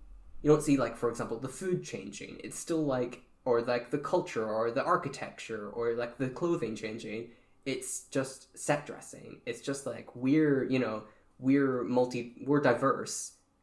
you 0.42 0.50
don't 0.50 0.64
see 0.68 0.76
like 0.76 0.96
for 0.96 1.08
example 1.08 1.38
the 1.38 1.48
food 1.60 1.84
changing. 1.84 2.32
It's 2.42 2.58
still 2.58 2.84
like 2.84 3.22
or 3.44 3.62
like 3.62 3.90
the 3.92 3.98
culture 3.98 4.44
or 4.58 4.72
the 4.72 4.84
architecture 4.84 5.68
or 5.70 5.94
like 5.94 6.18
the 6.18 6.28
clothing 6.40 6.74
changing. 6.74 7.20
It's 7.64 7.92
just 8.16 8.58
set 8.58 8.86
dressing. 8.86 9.40
It's 9.46 9.60
just 9.60 9.86
like 9.86 10.08
we're 10.16 10.64
you 10.74 10.80
know 10.84 11.04
we're 11.38 11.84
multi 11.84 12.22
we're 12.48 12.60
diverse, 12.72 13.14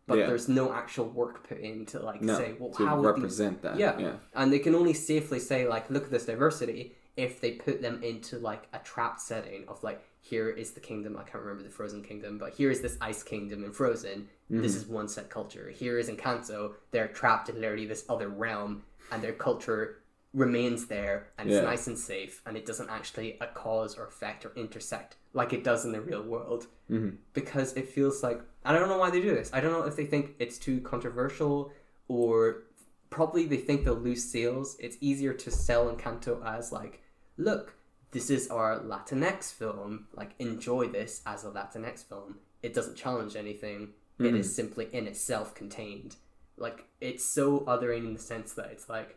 but 0.07 0.17
Yeah. 0.19 0.27
there's 0.27 0.47
no 0.47 0.65
actual 0.81 1.07
work 1.21 1.35
put 1.49 1.59
in 1.69 1.85
to 1.87 1.99
like 1.99 2.21
No, 2.21 2.37
say 2.37 2.49
well 2.59 2.71
how 2.77 2.95
would 3.01 3.15
these 3.15 3.23
represent 3.23 3.61
that. 3.63 3.77
yeah. 3.77 3.99
yeah, 4.05 4.15
and 4.39 4.53
they 4.53 4.59
can 4.59 4.73
only 4.73 4.93
safely 4.93 5.39
say 5.51 5.67
like 5.67 5.89
look 5.89 6.05
at 6.05 6.11
this 6.11 6.25
diversity 6.33 6.95
if 7.17 7.41
they 7.41 7.51
put 7.67 7.81
them 7.81 8.01
into 8.11 8.33
like 8.39 8.63
a 8.71 8.79
trapped 8.79 9.19
setting 9.31 9.65
of 9.67 9.83
like 9.83 9.99
here 10.21 10.49
is 10.49 10.71
the 10.71 10.79
kingdom 10.79 11.15
i 11.17 11.23
can't 11.23 11.43
remember 11.43 11.63
the 11.63 11.69
frozen 11.69 12.03
kingdom 12.03 12.37
but 12.37 12.53
here 12.53 12.69
is 12.69 12.81
this 12.81 12.97
ice 13.01 13.23
kingdom 13.23 13.63
in 13.63 13.71
frozen 13.71 14.27
this 14.49 14.75
is 14.75 14.85
one 14.87 15.07
set 15.07 15.29
culture 15.29 15.69
here 15.69 15.97
is 15.99 16.09
encanto 16.09 16.73
they're 16.91 17.07
trapped 17.07 17.49
in 17.49 17.61
literally 17.61 17.85
this 17.85 18.03
other 18.09 18.27
realm 18.29 18.83
and 19.11 19.21
their 19.23 19.33
culture 19.33 19.99
remains 20.33 20.87
there 20.87 21.27
and 21.37 21.49
Yeah. 21.49 21.57
it's 21.57 21.65
nice 21.65 21.87
and 21.87 21.97
safe 21.97 22.41
and 22.45 22.55
it 22.57 22.65
doesn't 22.65 22.89
actually 22.89 23.39
uh, 23.41 23.47
cause 23.53 23.97
or 23.97 24.05
affect 24.05 24.45
or 24.45 24.51
intersect 24.55 25.15
like 25.33 25.53
it 25.53 25.63
does 25.63 25.85
in 25.85 25.91
the 25.91 26.01
real 26.01 26.21
world 26.23 26.67
Mhm. 26.89 27.17
because 27.33 27.73
it 27.77 27.87
feels 27.89 28.21
like 28.23 28.41
I 28.65 28.73
don't 28.73 28.89
know 28.89 28.97
why 28.97 29.09
they 29.09 29.21
do 29.21 29.33
this. 29.33 29.49
I 29.53 29.61
don't 29.61 29.71
know 29.71 29.83
if 29.85 29.95
they 29.95 30.05
think 30.05 30.35
it's 30.37 30.57
too 30.57 30.81
controversial 30.81 31.71
or 32.09 32.63
probably 33.09 33.45
they 33.45 33.57
think 33.57 33.83
they'll 33.85 33.93
lose 33.95 34.23
sales. 34.23 34.75
It's 34.79 34.97
easier 34.99 35.33
to 35.33 35.49
sell 35.49 35.91
Encanto 35.95 36.45
as 36.45 36.71
like, 36.71 37.01
look, 37.37 37.73
this 38.11 38.29
is 38.29 38.47
our 38.49 38.79
Latinx 38.79 39.53
film. 39.53 40.07
Like, 40.13 40.31
enjoy 40.39 40.87
this 40.87 41.21
as 41.25 41.43
a 41.43 41.49
Latinx 41.49 42.07
film. 42.07 42.37
It 42.63 42.73
doesn't 42.73 42.97
challenge 42.97 43.35
anything. 43.35 43.89
It 44.19 44.35
is 44.35 44.47
hmm. 44.47 44.51
simply 44.51 44.87
in 44.91 45.07
itself 45.07 45.55
contained. 45.55 46.17
Like, 46.57 46.85
it's 46.99 47.23
so 47.23 47.61
othering 47.61 48.05
in 48.05 48.13
the 48.13 48.19
sense 48.19 48.53
that 48.53 48.69
it's 48.71 48.89
like 48.89 49.15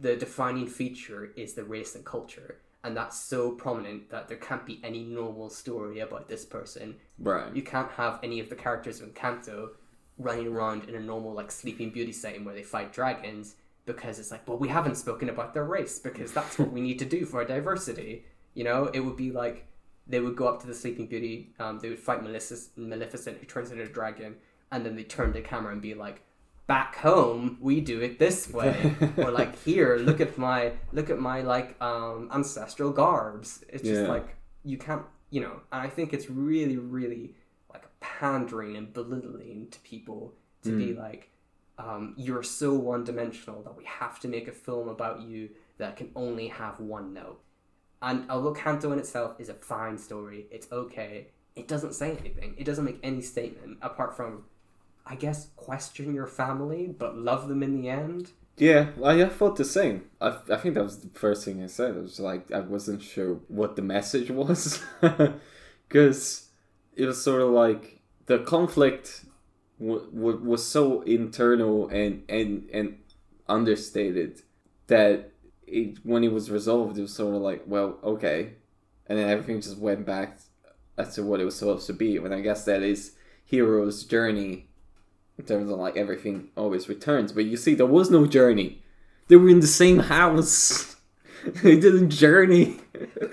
the 0.00 0.16
defining 0.16 0.66
feature 0.66 1.32
is 1.36 1.54
the 1.54 1.64
race 1.64 1.94
and 1.94 2.04
culture. 2.04 2.60
And 2.82 2.96
that's 2.96 3.20
so 3.20 3.50
prominent 3.50 4.08
that 4.10 4.28
there 4.28 4.38
can't 4.38 4.64
be 4.64 4.80
any 4.82 5.04
normal 5.04 5.50
story 5.50 6.00
about 6.00 6.28
this 6.28 6.46
person. 6.46 6.96
Right. 7.18 7.54
You 7.54 7.62
can't 7.62 7.90
have 7.92 8.18
any 8.22 8.40
of 8.40 8.48
the 8.48 8.54
characters 8.54 9.00
of 9.00 9.12
Encanto 9.12 9.70
running 10.16 10.46
around 10.46 10.88
in 10.88 10.94
a 10.94 11.00
normal 11.00 11.34
like 11.34 11.50
Sleeping 11.50 11.90
Beauty 11.90 12.12
setting 12.12 12.44
where 12.44 12.54
they 12.54 12.62
fight 12.62 12.92
dragons 12.92 13.56
because 13.86 14.18
it's 14.18 14.30
like, 14.30 14.46
well, 14.46 14.58
we 14.58 14.68
haven't 14.68 14.96
spoken 14.96 15.28
about 15.28 15.54
their 15.54 15.64
race 15.64 15.98
because 15.98 16.32
that's 16.32 16.58
what 16.58 16.70
we 16.72 16.80
need 16.80 16.98
to 17.00 17.04
do 17.04 17.24
for 17.24 17.38
our 17.40 17.44
diversity. 17.44 18.24
You 18.54 18.64
know, 18.64 18.86
it 18.92 19.00
would 19.00 19.16
be 19.16 19.30
like 19.30 19.66
they 20.06 20.20
would 20.20 20.36
go 20.36 20.48
up 20.48 20.60
to 20.60 20.66
the 20.66 20.74
Sleeping 20.74 21.06
Beauty, 21.06 21.52
um, 21.58 21.78
they 21.78 21.88
would 21.88 21.98
fight 21.98 22.22
Malefic- 22.22 22.76
Maleficent, 22.76 23.38
who 23.38 23.46
turns 23.46 23.70
into 23.70 23.84
a 23.84 23.88
dragon, 23.88 24.36
and 24.72 24.84
then 24.84 24.96
they 24.96 25.04
turn 25.04 25.32
the 25.32 25.40
camera 25.40 25.72
and 25.72 25.80
be 25.82 25.94
like, 25.94 26.22
"Back 26.66 26.96
home, 26.96 27.58
we 27.60 27.80
do 27.80 28.00
it 28.00 28.18
this 28.18 28.50
way," 28.58 28.94
or 29.16 29.30
like, 29.30 29.56
"Here, 29.64 29.96
look 29.96 30.20
at 30.20 30.36
my 30.36 30.72
look 30.92 31.10
at 31.10 31.18
my 31.20 31.42
like 31.42 31.80
um, 31.80 32.28
ancestral 32.32 32.90
garbs." 32.92 33.64
It's 33.68 33.82
just 33.84 34.02
Yeah. 34.02 34.08
like 34.08 34.36
you 34.64 34.78
can't, 34.78 35.02
you 35.30 35.40
know. 35.40 35.60
And 35.72 35.82
I 35.82 35.88
think 35.88 36.12
it's 36.12 36.28
really, 36.28 36.76
really 36.76 37.34
like 37.72 37.84
pandering 38.00 38.76
and 38.76 38.92
belittling 38.92 39.68
to 39.70 39.78
people 39.80 40.34
to 40.64 40.76
be 40.76 40.92
like, 40.92 41.29
um, 41.80 42.14
"You're 42.16 42.42
so 42.42 42.74
one-dimensional 42.74 43.62
that 43.62 43.76
we 43.76 43.84
have 43.84 44.20
to 44.20 44.28
make 44.28 44.48
a 44.48 44.52
film 44.52 44.88
about 44.88 45.22
you 45.22 45.50
that 45.78 45.96
can 45.96 46.10
only 46.14 46.48
have 46.48 46.78
one 46.78 47.12
note." 47.14 47.40
And 48.02 48.30
although 48.30 48.52
Canto 48.52 48.92
in 48.92 48.98
itself 48.98 49.36
is 49.38 49.48
a 49.48 49.54
fine 49.54 49.98
story, 49.98 50.46
it's 50.50 50.70
okay. 50.72 51.28
It 51.54 51.68
doesn't 51.68 51.94
say 51.94 52.16
anything. 52.16 52.54
It 52.56 52.64
doesn't 52.64 52.84
make 52.84 52.98
any 53.02 53.20
statement 53.20 53.78
apart 53.82 54.16
from, 54.16 54.44
I 55.04 55.16
guess, 55.16 55.48
question 55.56 56.14
your 56.14 56.26
family 56.26 56.86
but 56.86 57.16
love 57.16 57.48
them 57.48 57.62
in 57.62 57.80
the 57.80 57.88
end. 57.88 58.30
Yeah, 58.56 58.90
I, 59.02 59.22
I 59.22 59.28
thought 59.28 59.56
the 59.56 59.64
same. 59.64 60.04
I, 60.20 60.38
I 60.50 60.56
think 60.56 60.74
that 60.74 60.84
was 60.84 60.98
the 60.98 61.18
first 61.18 61.44
thing 61.44 61.62
I 61.62 61.66
said. 61.66 61.96
It 61.96 62.02
was 62.02 62.20
like 62.20 62.52
I 62.52 62.60
wasn't 62.60 63.02
sure 63.02 63.40
what 63.48 63.76
the 63.76 63.82
message 63.82 64.30
was, 64.30 64.82
because 65.88 66.48
it 66.94 67.06
was 67.06 67.22
sort 67.22 67.42
of 67.42 67.50
like 67.50 68.00
the 68.26 68.38
conflict 68.38 69.24
w- 69.80 70.40
was 70.42 70.66
so 70.66 71.02
internal 71.02 71.88
and 71.88 72.22
and 72.28 72.68
and 72.72 72.98
understated 73.48 74.42
that 74.86 75.32
it, 75.66 75.98
when 76.02 76.24
it 76.24 76.32
was 76.32 76.50
resolved, 76.50 76.98
it 76.98 77.02
was 77.02 77.14
sort 77.14 77.34
of 77.34 77.42
like, 77.42 77.62
well, 77.66 77.98
okay, 78.02 78.54
and 79.06 79.18
then 79.18 79.28
everything 79.28 79.60
just 79.60 79.78
went 79.78 80.04
back 80.04 80.38
as 80.98 81.14
to 81.14 81.22
what 81.22 81.40
it 81.40 81.44
was 81.44 81.56
supposed 81.56 81.86
to 81.86 81.92
be. 81.92 82.16
And 82.16 82.34
I 82.34 82.40
guess 82.40 82.64
that 82.64 82.82
is 82.82 83.12
hero's 83.44 84.04
journey 84.04 84.68
in 85.38 85.44
terms 85.44 85.70
of 85.70 85.78
like 85.78 85.96
everything 85.96 86.48
always 86.56 86.88
returns. 86.88 87.32
But 87.32 87.46
you 87.46 87.56
see, 87.56 87.74
there 87.74 87.86
was 87.86 88.10
no 88.10 88.26
journey. 88.26 88.82
They 89.28 89.36
were 89.36 89.48
in 89.48 89.60
the 89.60 89.66
same 89.66 90.00
house. 90.00 90.96
they 91.62 91.78
didn't 91.78 92.10
journey. 92.10 92.80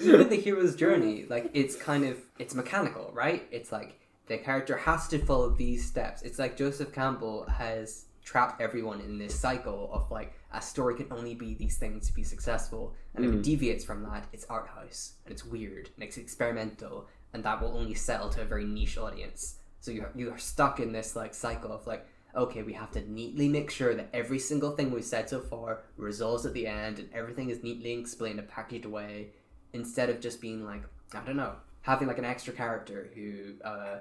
Even 0.01 0.29
the 0.29 0.37
hero's 0.37 0.75
journey, 0.75 1.25
like 1.29 1.49
it's 1.53 1.75
kind 1.75 2.05
of 2.05 2.17
it's 2.39 2.55
mechanical, 2.55 3.11
right? 3.13 3.45
It's 3.51 3.71
like 3.71 3.99
the 4.27 4.37
character 4.37 4.77
has 4.77 5.07
to 5.09 5.19
follow 5.19 5.49
these 5.49 5.85
steps. 5.85 6.21
It's 6.21 6.39
like 6.39 6.57
Joseph 6.57 6.93
Campbell 6.93 7.45
has 7.47 8.05
trapped 8.23 8.61
everyone 8.61 8.99
in 8.99 9.17
this 9.17 9.39
cycle 9.39 9.89
of 9.93 10.11
like 10.11 10.33
a 10.51 10.61
story 10.61 10.95
can 10.95 11.07
only 11.11 11.33
be 11.33 11.53
these 11.53 11.77
things 11.77 12.07
to 12.07 12.13
be 12.13 12.23
successful, 12.23 12.93
and 13.15 13.25
if 13.25 13.33
it 13.33 13.43
deviates 13.43 13.85
from 13.85 14.03
that, 14.03 14.25
it's 14.33 14.45
art 14.49 14.67
house 14.67 15.13
and 15.25 15.31
it's 15.31 15.45
weird 15.45 15.89
and 15.95 16.03
it's 16.03 16.17
experimental, 16.17 17.07
and 17.33 17.43
that 17.43 17.61
will 17.61 17.77
only 17.77 17.93
sell 17.93 18.29
to 18.29 18.41
a 18.41 18.45
very 18.45 18.65
niche 18.65 18.97
audience. 18.97 19.59
So 19.79 19.91
you 19.91 20.05
you 20.15 20.31
are 20.31 20.37
stuck 20.37 20.79
in 20.79 20.91
this 20.91 21.15
like 21.15 21.33
cycle 21.33 21.71
of 21.71 21.87
like 21.87 22.05
okay, 22.35 22.61
we 22.61 22.73
have 22.73 22.91
to 22.91 23.11
neatly 23.11 23.47
make 23.47 23.71
sure 23.71 23.95
that 23.95 24.09
every 24.13 24.37
single 24.37 24.71
thing 24.71 24.91
we've 24.91 25.03
said 25.03 25.27
so 25.27 25.39
far 25.39 25.81
resolves 25.97 26.45
at 26.45 26.53
the 26.53 26.67
end 26.67 26.99
and 26.99 27.09
everything 27.13 27.49
is 27.49 27.63
neatly 27.63 27.93
explained 27.93 28.37
and 28.37 28.47
packaged 28.47 28.85
away 28.85 29.29
instead 29.73 30.09
of 30.09 30.19
just 30.19 30.39
being 30.39 30.63
like, 30.63 30.83
I 31.13 31.21
don't 31.21 31.35
know, 31.35 31.55
having 31.81 32.07
like 32.07 32.19
an 32.19 32.25
extra 32.25 32.53
character 32.53 33.09
who 33.15 33.53
uh, 33.65 33.99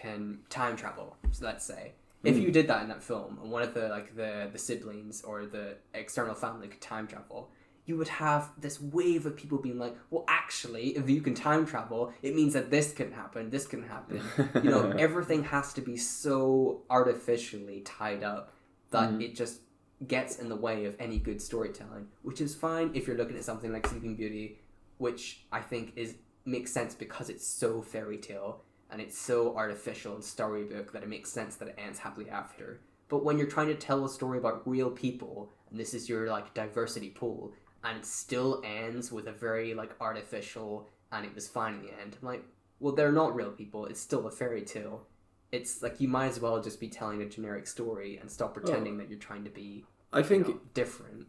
can 0.00 0.38
time 0.48 0.76
travel, 0.76 1.16
so 1.30 1.44
let's 1.44 1.64
say. 1.64 1.92
If 2.24 2.36
hmm. 2.36 2.42
you 2.42 2.50
did 2.50 2.68
that 2.68 2.82
in 2.82 2.88
that 2.88 3.02
film 3.02 3.38
and 3.42 3.50
one 3.50 3.62
of 3.62 3.74
the 3.74 3.88
like 3.88 4.16
the, 4.16 4.48
the 4.52 4.58
siblings 4.58 5.22
or 5.22 5.46
the 5.46 5.76
external 5.94 6.34
family 6.34 6.68
could 6.68 6.80
time 6.80 7.06
travel, 7.06 7.50
you 7.86 7.96
would 7.96 8.08
have 8.08 8.50
this 8.58 8.80
wave 8.80 9.24
of 9.24 9.36
people 9.36 9.58
being 9.58 9.78
like, 9.78 9.96
well, 10.10 10.24
actually, 10.28 10.88
if 10.88 11.08
you 11.08 11.20
can 11.20 11.34
time 11.34 11.64
travel, 11.64 12.12
it 12.22 12.34
means 12.34 12.52
that 12.52 12.70
this 12.70 12.92
can 12.92 13.12
happen, 13.12 13.50
this 13.50 13.66
can 13.66 13.82
happen. 13.82 14.20
you 14.62 14.70
know, 14.70 14.90
everything 14.98 15.44
has 15.44 15.72
to 15.74 15.80
be 15.80 15.96
so 15.96 16.82
artificially 16.90 17.80
tied 17.80 18.22
up 18.22 18.52
that 18.90 19.10
hmm. 19.10 19.20
it 19.20 19.34
just 19.34 19.60
gets 20.06 20.36
in 20.36 20.48
the 20.48 20.56
way 20.56 20.84
of 20.84 20.94
any 21.00 21.18
good 21.18 21.40
storytelling, 21.40 22.06
which 22.22 22.40
is 22.40 22.54
fine 22.54 22.90
if 22.94 23.06
you're 23.06 23.16
looking 23.16 23.36
at 23.36 23.44
something 23.44 23.72
like 23.72 23.86
Sleeping 23.86 24.16
Beauty, 24.16 24.60
which 24.98 25.40
I 25.50 25.60
think 25.60 25.92
is 25.96 26.14
makes 26.44 26.72
sense 26.72 26.94
because 26.94 27.28
it's 27.28 27.46
so 27.46 27.82
fairy 27.82 28.16
tale 28.16 28.62
and 28.90 29.00
it's 29.00 29.18
so 29.18 29.56
artificial 29.56 30.14
and 30.14 30.24
storybook 30.24 30.92
that 30.92 31.02
it 31.02 31.08
makes 31.08 31.30
sense 31.30 31.56
that 31.56 31.68
it 31.68 31.78
ends 31.78 31.98
happily 31.98 32.30
after. 32.30 32.80
But 33.08 33.24
when 33.24 33.38
you're 33.38 33.46
trying 33.46 33.68
to 33.68 33.74
tell 33.74 34.04
a 34.04 34.08
story 34.08 34.38
about 34.38 34.68
real 34.68 34.90
people, 34.90 35.52
and 35.70 35.78
this 35.78 35.94
is 35.94 36.08
your 36.08 36.28
like 36.28 36.54
diversity 36.54 37.10
pool, 37.10 37.52
and 37.84 37.98
it 37.98 38.06
still 38.06 38.62
ends 38.64 39.12
with 39.12 39.28
a 39.28 39.32
very 39.32 39.74
like 39.74 39.92
artificial 40.00 40.88
and 41.12 41.24
it 41.24 41.34
was 41.34 41.48
fine 41.48 41.74
in 41.74 41.82
the 41.82 42.00
end. 42.00 42.16
I'm 42.20 42.28
like, 42.28 42.44
well, 42.80 42.94
they're 42.94 43.12
not 43.12 43.34
real 43.34 43.50
people. 43.50 43.86
It's 43.86 44.00
still 44.00 44.26
a 44.26 44.30
fairy 44.30 44.62
tale. 44.62 45.06
It's 45.50 45.82
like 45.82 46.00
you 46.00 46.08
might 46.08 46.26
as 46.26 46.40
well 46.40 46.62
just 46.62 46.80
be 46.80 46.88
telling 46.88 47.22
a 47.22 47.26
generic 47.28 47.66
story 47.66 48.18
and 48.18 48.30
stop 48.30 48.54
pretending 48.54 48.98
that 48.98 49.08
you're 49.08 49.18
trying 49.18 49.44
to 49.44 49.50
be 49.50 49.84
I 50.12 50.22
think 50.22 50.48
know, 50.48 50.60
different. 50.74 51.26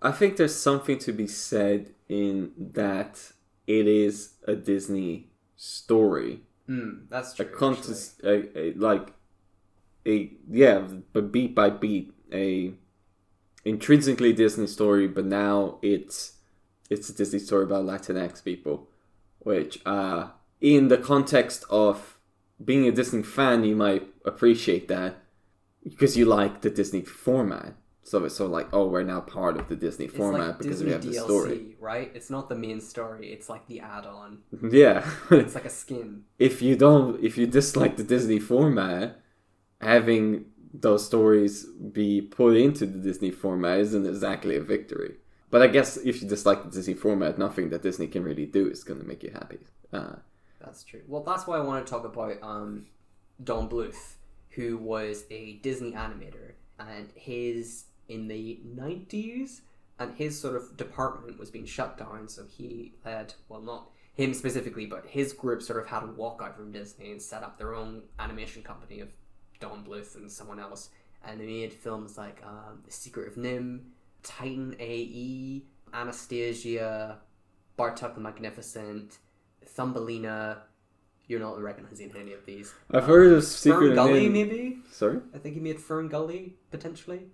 I 0.00 0.12
think 0.12 0.36
there's 0.36 0.54
something 0.54 0.98
to 1.00 1.12
be 1.12 1.26
said 1.26 1.94
in 2.08 2.52
that 2.58 3.32
it 3.66 3.88
is 3.88 4.34
a 4.46 4.54
Disney 4.54 5.28
story. 5.58 6.42
Mm, 6.70 7.08
that's 7.10 7.34
A 7.40 7.44
true. 7.44 7.46
actually. 7.46 7.58
contest, 7.58 8.20
a, 8.24 8.58
a, 8.58 8.72
like 8.74 9.12
a 10.06 10.32
yeah, 10.50 10.86
but 11.12 11.32
beat 11.32 11.54
by 11.54 11.70
beat, 11.70 12.14
a 12.32 12.72
intrinsically 13.64 14.32
Disney 14.32 14.66
story, 14.66 15.08
but 15.08 15.24
now 15.26 15.78
it's 15.82 16.34
it's 16.90 17.10
a 17.10 17.14
Disney 17.14 17.38
story 17.40 17.64
about 17.64 17.84
Latinx 17.86 18.42
people, 18.44 18.88
which 19.40 19.80
uh 19.86 20.28
in 20.60 20.88
the 20.88 20.98
context 20.98 21.64
of 21.70 22.18
being 22.64 22.86
a 22.88 22.92
Disney 22.92 23.22
fan, 23.22 23.64
you 23.64 23.76
might 23.76 24.08
appreciate 24.24 24.88
that 24.88 25.16
because 25.84 26.16
you 26.16 26.24
like 26.24 26.62
the 26.62 26.70
Disney 26.70 27.02
format. 27.02 27.74
So 28.08 28.24
it's 28.24 28.36
sort 28.36 28.46
of 28.46 28.52
like, 28.52 28.68
oh, 28.72 28.86
we're 28.88 29.02
now 29.02 29.20
part 29.20 29.58
of 29.58 29.68
the 29.68 29.76
Disney 29.76 30.06
It's 30.06 30.16
format 30.16 30.48
like 30.48 30.58
because 30.58 30.78
Disney 30.78 30.86
we 30.86 30.92
have 30.92 31.04
the 31.04 31.12
story. 31.14 31.76
right? 31.78 32.10
It's 32.14 32.30
not 32.30 32.48
the 32.48 32.54
main 32.54 32.80
story. 32.80 33.32
It's 33.34 33.48
like 33.50 33.66
the 33.66 33.80
add-on. 33.80 34.38
Yeah. 34.70 35.08
It's 35.30 35.54
like 35.54 35.66
a 35.66 35.70
skin. 35.70 36.24
if 36.38 36.62
you 36.62 36.74
don't 36.74 37.22
if 37.22 37.36
you 37.38 37.46
dislike 37.46 37.96
the 37.96 38.04
Disney 38.14 38.38
format, 38.40 39.20
having 39.80 40.46
those 40.72 41.04
stories 41.04 41.64
be 41.66 42.20
put 42.22 42.56
into 42.56 42.86
the 42.86 42.98
Disney 42.98 43.30
format 43.30 43.78
isn't 43.80 44.06
exactly 44.06 44.56
a 44.56 44.62
victory. 44.62 45.14
But 45.50 45.60
I 45.62 45.66
guess 45.66 45.96
if 45.98 46.22
you 46.22 46.28
dislike 46.28 46.62
the 46.64 46.70
Disney 46.70 46.94
format, 46.94 47.38
nothing 47.38 47.70
that 47.70 47.82
Disney 47.82 48.06
can 48.06 48.22
really 48.22 48.46
do 48.46 48.68
is 48.70 48.84
going 48.84 49.00
to 49.00 49.06
make 49.06 49.22
you 49.22 49.30
happy. 49.30 49.60
Uh, 49.92 50.16
That's 50.60 50.82
true. 50.84 51.02
Well, 51.06 51.22
that's 51.22 51.46
why 51.46 51.56
I 51.56 51.60
want 51.60 51.86
to 51.86 51.90
talk 51.90 52.04
about 52.04 52.34
um, 52.42 52.86
Don 53.42 53.68
Bluth, 53.68 54.14
who 54.50 54.76
was 54.76 55.24
a 55.30 55.54
Disney 55.62 55.92
animator, 55.92 56.52
and 56.78 57.08
his 57.14 57.84
in 58.08 58.28
the 58.28 58.60
nineties, 58.64 59.62
and 59.98 60.14
his 60.16 60.38
sort 60.40 60.56
of 60.56 60.76
department 60.76 61.38
was 61.38 61.50
being 61.50 61.66
shut 61.66 61.98
down. 61.98 62.28
So 62.28 62.44
he 62.48 62.94
led, 63.04 63.34
well, 63.48 63.60
not 63.60 63.90
him 64.14 64.34
specifically, 64.34 64.86
but 64.86 65.06
his 65.06 65.32
group 65.32 65.62
sort 65.62 65.80
of 65.80 65.88
had 65.88 66.02
a 66.02 66.06
walkout 66.06 66.56
from 66.56 66.72
Disney 66.72 67.12
and 67.12 67.22
set 67.22 67.42
up 67.42 67.58
their 67.58 67.74
own 67.74 68.02
animation 68.18 68.62
company 68.62 69.00
of 69.00 69.08
Don 69.60 69.84
Bluth 69.84 70.16
and 70.16 70.30
someone 70.30 70.58
else, 70.58 70.90
and 71.24 71.40
they 71.40 71.46
made 71.46 71.72
films 71.72 72.16
like 72.18 72.42
um, 72.44 72.80
The 72.84 72.92
Secret 72.92 73.28
of 73.28 73.34
NIMH, 73.34 73.80
Titan 74.22 74.74
AE, 74.78 75.62
Anastasia, 75.92 77.18
Bartok 77.78 78.14
the 78.14 78.20
Magnificent, 78.20 79.18
Thumbelina. 79.64 80.62
You're 81.28 81.40
not 81.40 81.60
recognizing 81.60 82.10
any 82.18 82.32
of 82.32 82.46
these. 82.46 82.72
I've 82.90 83.04
heard 83.04 83.32
of 83.32 83.42
Fern 83.42 83.50
Secret 83.50 83.94
Gully, 83.94 84.28
Nim- 84.28 84.32
maybe. 84.32 84.78
Sorry? 84.90 85.20
I 85.34 85.38
think 85.38 85.54
he 85.54 85.60
made 85.60 85.78
Fern 85.78 86.08
Gully 86.08 86.56
potentially. 86.70 87.26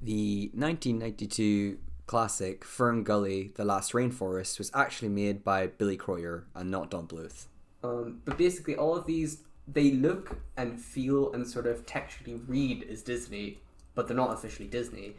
The 0.00 0.50
1992 0.54 1.78
classic 2.06 2.64
Fern 2.64 3.02
Gully: 3.02 3.52
The 3.56 3.64
Last 3.64 3.92
Rainforest 3.92 4.58
was 4.58 4.70
actually 4.72 5.08
made 5.08 5.42
by 5.42 5.66
Billy 5.66 5.96
Kroyer 5.96 6.44
and 6.54 6.70
not 6.70 6.90
Don 6.90 7.06
Bluth. 7.06 7.46
Um, 7.82 8.22
but 8.24 8.38
basically, 8.38 8.76
all 8.76 8.96
of 8.96 9.06
these 9.06 9.42
they 9.66 9.90
look 9.90 10.38
and 10.56 10.80
feel 10.80 11.32
and 11.32 11.46
sort 11.46 11.66
of 11.66 11.84
textually 11.84 12.40
read 12.46 12.84
as 12.84 13.02
Disney, 13.02 13.60
but 13.94 14.06
they're 14.06 14.16
not 14.16 14.32
officially 14.32 14.68
Disney. 14.68 15.16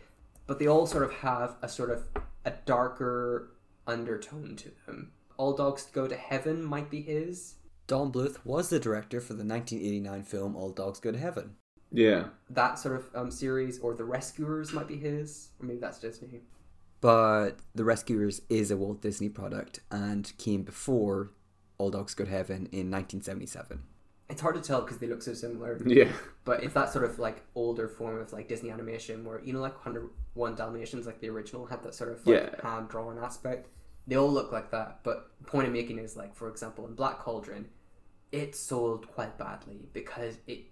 But 0.48 0.58
they 0.58 0.68
all 0.68 0.88
sort 0.88 1.04
of 1.04 1.14
have 1.14 1.58
a 1.62 1.70
sort 1.70 1.92
of 1.92 2.06
a 2.46 2.54
darker 2.66 3.52
undertone 3.86 4.56
to 4.58 4.72
them. 4.86 5.12
All 5.38 5.54
Dogs 5.54 5.86
Go 5.94 6.08
to 6.08 6.16
Heaven 6.16 6.64
might 6.64 6.90
be 6.90 7.02
his. 7.02 7.56
Don 7.88 8.12
Bluth 8.12 8.38
was 8.44 8.70
the 8.70 8.80
director 8.80 9.20
for 9.22 9.34
the 9.34 9.46
1989 9.46 10.24
film 10.24 10.56
All 10.56 10.72
Dogs 10.72 11.00
Go 11.00 11.12
to 11.12 11.18
Heaven. 11.18 11.56
Yeah. 11.92 12.26
That 12.50 12.78
sort 12.80 12.96
of 12.98 13.10
um, 13.16 13.32
series, 13.32 13.80
or 13.80 13.94
The 13.96 14.06
Rescuers 14.06 14.74
might 14.74 14.88
be 14.88 14.98
his, 14.98 15.50
or 15.60 15.66
maybe 15.66 15.80
that's 15.80 16.00
Disney. 16.00 16.42
But 17.02 17.58
The 17.76 17.84
Rescuers 17.86 18.42
is 18.50 18.72
a 18.72 18.78
Walt 18.78 19.02
Disney 19.02 19.30
product 19.30 19.80
and 19.90 20.32
came 20.38 20.64
before 20.64 21.32
All 21.78 21.90
Dogs 21.90 22.14
Go 22.14 22.26
to 22.26 22.32
Heaven 22.32 22.68
in 22.72 22.92
1977. 22.92 23.82
It's 24.30 24.42
hard 24.42 24.56
to 24.56 24.62
tell 24.62 24.82
because 24.82 24.98
they 24.98 25.08
look 25.08 25.24
so 25.24 25.34
similar. 25.34 25.82
Yeah. 25.86 26.12
But 26.46 26.64
it's 26.64 26.74
that 26.76 26.92
sort 26.94 27.06
of 27.06 27.18
like 27.18 27.42
older 27.56 27.88
form 27.88 28.20
of 28.20 28.32
like 28.32 28.48
Disney 28.48 28.70
animation 28.70 29.24
where 29.26 29.42
you 29.44 29.54
know 29.54 29.60
like 29.60 29.74
101 29.84 30.56
Dalmatians 30.56 31.08
like 31.08 31.20
the 31.20 31.30
original 31.30 31.66
had 31.66 31.82
that 31.84 31.96
sort 31.96 32.12
of 32.12 32.26
like 32.28 32.54
Yeah. 32.62 32.62
hand 32.62 32.90
drawn 32.90 33.18
aspect. 33.18 33.70
They 34.06 34.16
all 34.18 34.32
look 34.32 34.52
like 34.52 34.70
that, 34.72 35.00
but 35.04 35.32
the 35.40 35.46
point 35.46 35.66
I'm 35.68 35.74
making 35.74 35.98
is 35.98 36.16
like 36.16 36.36
for 36.36 36.48
example 36.48 36.86
in 36.86 36.94
Black 36.94 37.18
Cauldron, 37.20 37.70
it 38.32 38.56
sold 38.56 39.08
quite 39.08 39.36
badly 39.40 39.88
because 39.94 40.38
it 40.46 40.66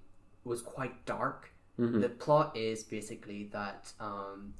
was 0.48 0.62
quite 0.62 1.06
dark. 1.06 1.52
Mhm. 1.80 2.02
The 2.02 2.10
plot 2.10 2.58
is 2.58 2.84
basically 2.84 3.50
that 3.54 3.94
um, 4.00 4.54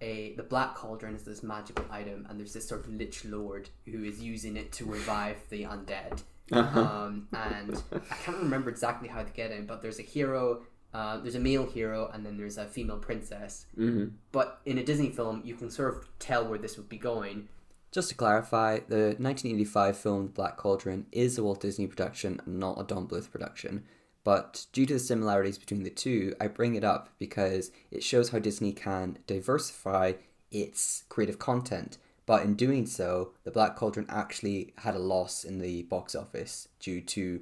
a 0.00 0.34
the 0.36 0.42
Black 0.44 0.74
Cauldron 0.74 1.14
is 1.14 1.24
this 1.24 1.42
magical 1.42 1.84
item, 1.90 2.26
and 2.28 2.38
there's 2.38 2.52
this 2.54 2.66
sort 2.68 2.84
of 2.86 2.92
lich 2.94 3.24
lord 3.24 3.68
who 3.84 4.04
is 4.04 4.22
using 4.22 4.56
it 4.56 4.72
to 4.72 4.84
revive 4.86 5.36
the 5.50 5.64
undead 5.64 6.22
Uh-huh. 6.52 6.80
um, 6.80 7.28
and 7.32 7.82
I 7.92 8.14
can't 8.24 8.38
remember 8.38 8.70
exactly 8.70 9.08
how 9.08 9.22
to 9.22 9.32
get 9.32 9.50
in, 9.50 9.66
but 9.66 9.82
there's 9.82 9.98
a 9.98 10.02
hero, 10.02 10.62
uh, 10.94 11.18
there's 11.18 11.34
a 11.34 11.40
male 11.40 11.66
hero, 11.66 12.08
and 12.14 12.24
then 12.24 12.38
there's 12.38 12.56
a 12.56 12.64
female 12.66 12.98
princess. 12.98 13.66
hmm 13.74 14.06
But 14.32 14.60
in 14.64 14.78
a 14.78 14.84
Disney 14.84 15.10
film, 15.10 15.42
you 15.44 15.54
can 15.56 15.70
sort 15.70 15.94
of 15.94 16.08
tell 16.18 16.48
where 16.48 16.58
this 16.58 16.76
would 16.78 16.88
be 16.88 16.96
going. 16.98 17.48
Just 17.90 18.08
to 18.10 18.14
clarify, 18.14 18.78
the 18.88 19.16
1985 19.18 19.96
film 19.98 20.28
Black 20.28 20.56
Cauldron 20.56 21.06
is 21.12 21.36
a 21.38 21.42
Walt 21.44 21.60
Disney 21.60 21.86
production, 21.86 22.40
not 22.46 22.80
a 22.80 22.84
Don 22.84 23.06
Bluth 23.08 23.30
production. 23.30 23.84
But 24.28 24.66
due 24.74 24.84
to 24.84 24.92
the 24.92 24.98
similarities 24.98 25.56
between 25.56 25.84
the 25.84 25.88
two, 25.88 26.34
I 26.38 26.48
bring 26.48 26.74
it 26.74 26.84
up 26.84 27.08
because 27.18 27.70
it 27.90 28.02
shows 28.02 28.28
how 28.28 28.38
Disney 28.38 28.72
can 28.72 29.16
diversify 29.26 30.12
its 30.50 31.04
creative 31.08 31.38
content. 31.38 31.96
But 32.26 32.42
in 32.42 32.54
doing 32.54 32.84
so, 32.84 33.32
the 33.44 33.50
Black 33.50 33.74
Cauldron 33.74 34.04
actually 34.10 34.74
had 34.76 34.94
a 34.94 34.98
loss 34.98 35.44
in 35.44 35.60
the 35.60 35.84
box 35.84 36.14
office 36.14 36.68
due 36.78 37.00
to 37.00 37.40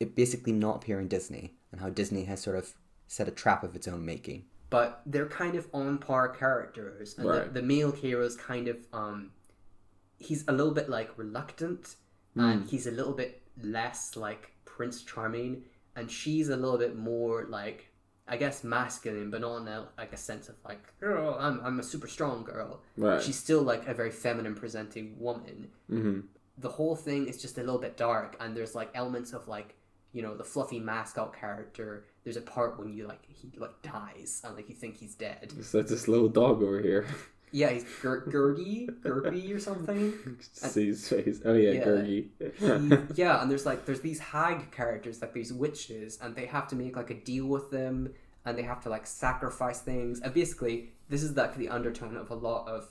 it 0.00 0.16
basically 0.16 0.50
not 0.50 0.78
appearing 0.82 1.06
Disney 1.06 1.52
and 1.70 1.80
how 1.80 1.88
Disney 1.88 2.24
has 2.24 2.40
sort 2.40 2.56
of 2.56 2.74
set 3.06 3.28
a 3.28 3.30
trap 3.30 3.62
of 3.62 3.76
its 3.76 3.86
own 3.86 4.04
making. 4.04 4.46
But 4.70 5.02
they're 5.06 5.28
kind 5.28 5.54
of 5.54 5.68
on 5.72 5.98
par 5.98 6.30
characters, 6.30 7.14
and 7.16 7.28
Right. 7.28 7.44
the, 7.44 7.60
the 7.60 7.62
male 7.64 7.92
hero 7.92 8.24
is 8.24 8.34
kind 8.34 8.66
of 8.66 8.78
um, 8.92 9.30
he's 10.18 10.42
a 10.48 10.52
little 10.52 10.74
bit 10.74 10.88
like 10.88 11.16
reluctant, 11.16 11.94
and 12.34 12.68
he's 12.68 12.88
a 12.88 12.90
little 12.90 13.12
bit 13.12 13.40
less 13.62 14.16
like 14.16 14.50
Prince 14.64 15.04
Charming, 15.04 15.62
and 15.96 16.10
she's 16.10 16.48
a 16.48 16.56
little 16.56 16.78
bit 16.78 16.96
more 16.96 17.46
like 17.48 17.90
I 18.26 18.38
guess 18.38 18.64
masculine, 18.64 19.30
but 19.30 19.42
not 19.42 19.58
in 19.58 19.68
a, 19.68 19.86
like 19.98 20.14
a 20.14 20.16
sense 20.16 20.48
of 20.48 20.54
like, 20.64 20.98
girl, 20.98 21.36
I'm 21.38 21.60
I'm 21.62 21.78
a 21.78 21.82
super 21.82 22.08
strong 22.08 22.42
girl. 22.42 22.80
Right. 22.96 23.22
She's 23.22 23.36
still 23.38 23.62
like 23.62 23.86
a 23.86 23.94
very 23.94 24.10
feminine 24.10 24.54
presenting 24.54 25.18
woman. 25.18 25.68
hmm 25.88 26.20
The 26.58 26.70
whole 26.70 26.96
thing 26.96 27.26
is 27.26 27.40
just 27.40 27.58
a 27.58 27.60
little 27.60 27.80
bit 27.80 27.96
dark, 27.96 28.36
and 28.40 28.56
there's 28.56 28.74
like 28.74 28.90
elements 28.94 29.32
of 29.32 29.46
like 29.46 29.74
you 30.12 30.22
know 30.22 30.36
the 30.36 30.44
fluffy 30.44 30.80
mascot 30.80 31.36
character. 31.36 32.04
There's 32.22 32.38
a 32.38 32.40
part 32.40 32.78
when 32.78 32.88
you 32.94 33.06
like 33.06 33.24
he 33.28 33.52
like 33.58 33.82
dies 33.82 34.40
and 34.44 34.56
like 34.56 34.68
you 34.70 34.74
think 34.74 34.96
he's 34.96 35.14
dead. 35.14 35.52
It's 35.58 35.74
like 35.74 35.88
this 35.88 36.08
little 36.08 36.28
dog 36.28 36.62
over 36.62 36.80
here. 36.80 37.06
Yeah, 37.54 37.70
he's 37.70 37.84
Ger- 38.02 38.24
Gurgi, 38.26 38.88
Gurgi 39.00 39.54
or 39.54 39.60
something. 39.60 40.12
See 40.52 40.86
his 40.86 41.08
face. 41.08 41.40
Oh 41.44 41.54
yeah, 41.54 41.70
Yeah. 41.70 42.02
He- 42.02 42.30
yeah, 43.22 43.40
and 43.40 43.48
there's 43.48 43.64
like 43.64 43.86
there's 43.86 44.00
these 44.00 44.18
hag 44.18 44.72
characters, 44.72 45.22
like 45.22 45.32
these 45.32 45.52
witches, 45.52 46.18
and 46.20 46.34
they 46.34 46.46
have 46.46 46.66
to 46.68 46.74
make 46.76 46.96
like 46.96 47.10
a 47.10 47.14
deal 47.14 47.46
with 47.46 47.70
them, 47.70 48.12
and 48.44 48.58
they 48.58 48.62
have 48.62 48.82
to 48.82 48.88
like 48.88 49.06
sacrifice 49.06 49.80
things. 49.80 50.20
And 50.20 50.34
basically, 50.34 50.94
this 51.08 51.22
is 51.22 51.36
like 51.36 51.54
the 51.56 51.68
undertone 51.68 52.16
of 52.16 52.30
a 52.30 52.34
lot 52.34 52.66
of 52.66 52.88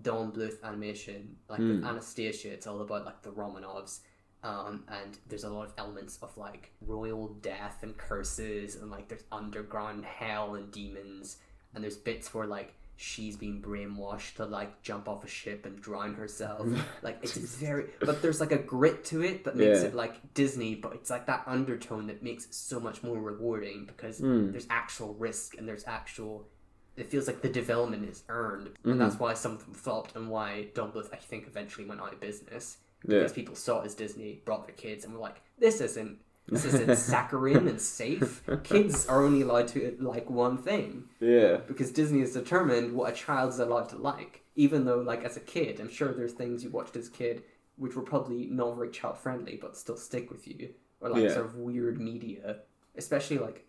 Don 0.00 0.32
Bluth 0.32 0.60
animation. 0.64 1.36
Like 1.48 1.60
with 1.60 1.78
Hmm. 1.80 1.86
Anastasia, 1.86 2.50
it's 2.52 2.66
all 2.66 2.80
about 2.80 3.04
like 3.04 3.22
the 3.22 3.30
Romanovs. 3.30 4.00
Um, 4.42 4.82
and 4.88 5.16
there's 5.28 5.44
a 5.44 5.48
lot 5.48 5.66
of 5.66 5.74
elements 5.78 6.18
of 6.22 6.36
like 6.36 6.72
royal 6.84 7.28
death 7.34 7.84
and 7.84 7.96
curses, 7.96 8.74
and 8.74 8.90
like 8.90 9.06
there's 9.06 9.22
underground 9.30 10.04
hell 10.04 10.56
and 10.56 10.72
demons, 10.72 11.36
and 11.72 11.84
there's 11.84 11.96
bits 11.96 12.34
where 12.34 12.48
like 12.48 12.74
she's 13.02 13.36
being 13.36 13.60
brainwashed 13.60 14.34
to 14.36 14.44
like 14.46 14.80
jump 14.82 15.08
off 15.08 15.24
a 15.24 15.28
ship 15.28 15.66
and 15.66 15.80
drown 15.80 16.14
herself. 16.14 16.66
Like 17.02 17.18
it's 17.22 17.36
very, 17.36 17.86
but 18.00 18.22
there's 18.22 18.40
like 18.40 18.52
a 18.52 18.58
grit 18.58 19.04
to 19.06 19.22
it 19.22 19.44
that 19.44 19.56
makes 19.56 19.80
Yeah. 19.80 19.88
it 19.88 19.94
like 19.94 20.14
Disney, 20.34 20.74
but 20.76 20.92
it's 20.94 21.10
like 21.10 21.26
that 21.26 21.42
undertone 21.46 22.06
that 22.06 22.22
makes 22.22 22.44
it 22.46 22.54
so 22.54 22.78
much 22.78 23.02
more 23.02 23.18
rewarding 23.20 23.86
because 23.86 24.20
Mm. 24.20 24.52
there's 24.52 24.66
actual 24.70 25.14
risk 25.14 25.56
and 25.58 25.68
there's 25.68 25.84
actual. 25.86 26.48
It 26.96 27.06
feels 27.10 27.26
like 27.26 27.40
the 27.42 27.48
development 27.48 28.08
is 28.08 28.22
earned, 28.28 28.68
Mhm. 28.84 28.92
and 28.92 29.00
that's 29.00 29.18
why 29.18 29.34
some 29.34 29.52
of 29.52 29.64
them 29.64 29.74
flopped 29.74 30.14
and 30.14 30.28
why 30.28 30.68
Bluth 30.74 31.08
I 31.12 31.16
think 31.16 31.46
eventually 31.46 31.86
went 31.86 32.00
out 32.00 32.12
of 32.12 32.20
business 32.20 32.76
Yeah. 33.04 33.18
because 33.18 33.32
people 33.32 33.54
saw 33.56 33.80
it 33.82 33.86
as 33.86 33.94
Disney, 33.94 34.42
brought 34.44 34.66
their 34.66 34.76
kids, 34.76 35.04
and 35.04 35.12
were 35.14 35.18
like, 35.20 35.40
"This 35.58 35.80
isn't." 35.80 36.18
This 36.48 36.64
isn't 36.66 36.96
saccharine 36.96 37.68
and 37.68 37.80
safe. 37.80 38.42
Kids 38.64 39.06
are 39.06 39.22
only 39.24 39.42
allowed 39.42 39.68
to 39.68 39.96
like 40.00 40.28
one 40.28 40.58
thing 40.58 41.04
Yeah. 41.20 41.58
because 41.68 41.92
Disney 41.92 42.20
has 42.20 42.32
determined 42.34 42.92
what 42.94 43.12
a 43.12 43.16
child 43.16 43.50
is 43.50 43.58
allowed 43.58 43.88
to 43.90 43.96
like. 43.96 44.40
Even 44.54 44.84
though, 44.84 44.98
like, 44.98 45.24
as 45.24 45.36
a 45.38 45.40
kid, 45.40 45.80
I'm 45.80 45.88
sure 45.88 46.12
there's 46.12 46.32
things 46.34 46.62
you 46.62 46.68
watched 46.70 46.96
as 46.96 47.08
a 47.08 47.10
kid 47.10 47.42
which 47.76 47.96
were 47.96 48.02
probably 48.02 48.46
not 48.50 48.76
very 48.76 48.90
child 48.90 49.16
friendly, 49.16 49.56
but 49.60 49.76
still 49.78 49.96
stick 49.96 50.30
with 50.30 50.46
you, 50.46 50.74
or 51.00 51.08
like 51.08 51.22
Yeah. 51.22 51.32
sort 51.32 51.46
of 51.46 51.56
weird 51.56 51.98
media, 51.98 52.58
especially 52.96 53.38
like, 53.38 53.64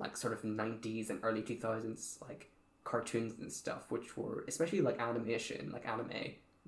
like 0.00 0.16
sort 0.16 0.32
of 0.32 0.42
'90s 0.42 1.08
and 1.08 1.20
early 1.22 1.40
2000s 1.42 2.20
like 2.20 2.50
cartoons 2.82 3.38
and 3.38 3.52
stuff, 3.52 3.90
which 3.92 4.16
were 4.16 4.44
especially 4.48 4.80
like 4.80 5.00
animation, 5.00 5.70
like 5.72 5.86
anime, 5.86 6.08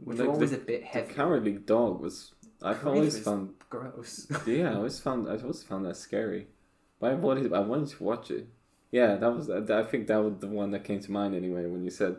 which 0.04 0.18
Like 0.18 0.28
were 0.28 0.34
always 0.34 0.52
the- 0.52 0.58
a 0.58 0.60
bit 0.60 0.84
heavy. 0.84 1.08
The 1.08 1.14
Cowardly 1.14 1.52
Dog 1.54 2.00
was. 2.00 2.34
I've 2.66 2.86
always 2.86 3.18
found. 3.18 3.54
gross. 3.70 4.26
Yeah, 4.46 4.72
I 4.72 4.74
always 4.76 4.98
found. 5.00 5.28
I 5.28 5.36
always 5.36 5.62
found 5.62 5.86
that 5.86 5.96
scary. 5.96 6.48
But 7.00 7.12
I 7.12 7.14
wanted. 7.14 7.52
I 7.52 7.60
wanted 7.60 7.88
to 7.90 8.02
watch 8.02 8.30
it. 8.30 8.48
Yeah, 8.90 9.16
that 9.16 9.34
was. 9.34 9.50
I 9.50 9.82
think 9.84 10.06
that 10.08 10.22
was 10.22 10.34
the 10.38 10.48
one 10.48 10.70
that 10.72 10.84
came 10.84 11.00
to 11.00 11.12
mind 11.12 11.34
anyway 11.34 11.66
when 11.66 11.84
you 11.84 11.90
said, 11.90 12.16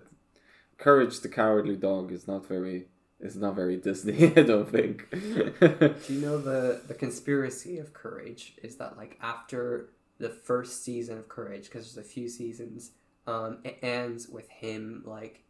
"Courage 0.78 1.20
the 1.20 1.30
Cowardly 1.30 1.76
Dog" 1.76 2.12
is 2.12 2.28
not 2.28 2.46
very. 2.48 2.88
Is 3.20 3.36
not 3.36 3.56
very 3.56 3.78
Disney. 3.88 4.28
I 4.38 4.44
don't 4.44 4.70
think. 4.70 5.10
Do 5.12 5.96
you 6.10 6.22
know 6.22 6.38
the 6.38 6.82
the 6.88 6.94
conspiracy 6.94 7.80
of 7.80 7.94
Courage 7.94 8.54
is 8.62 8.76
that 8.78 8.96
like 8.98 9.18
after 9.22 9.90
the 10.20 10.30
first 10.30 10.84
season 10.84 11.18
of 11.18 11.28
Courage, 11.28 11.66
because 11.66 11.94
there's 11.94 12.06
a 12.06 12.10
few 12.10 12.30
seasons, 12.30 12.92
um, 13.26 13.60
it 13.64 13.78
ends 13.82 14.28
with 14.28 14.50
him 14.50 15.04
like, 15.06 15.44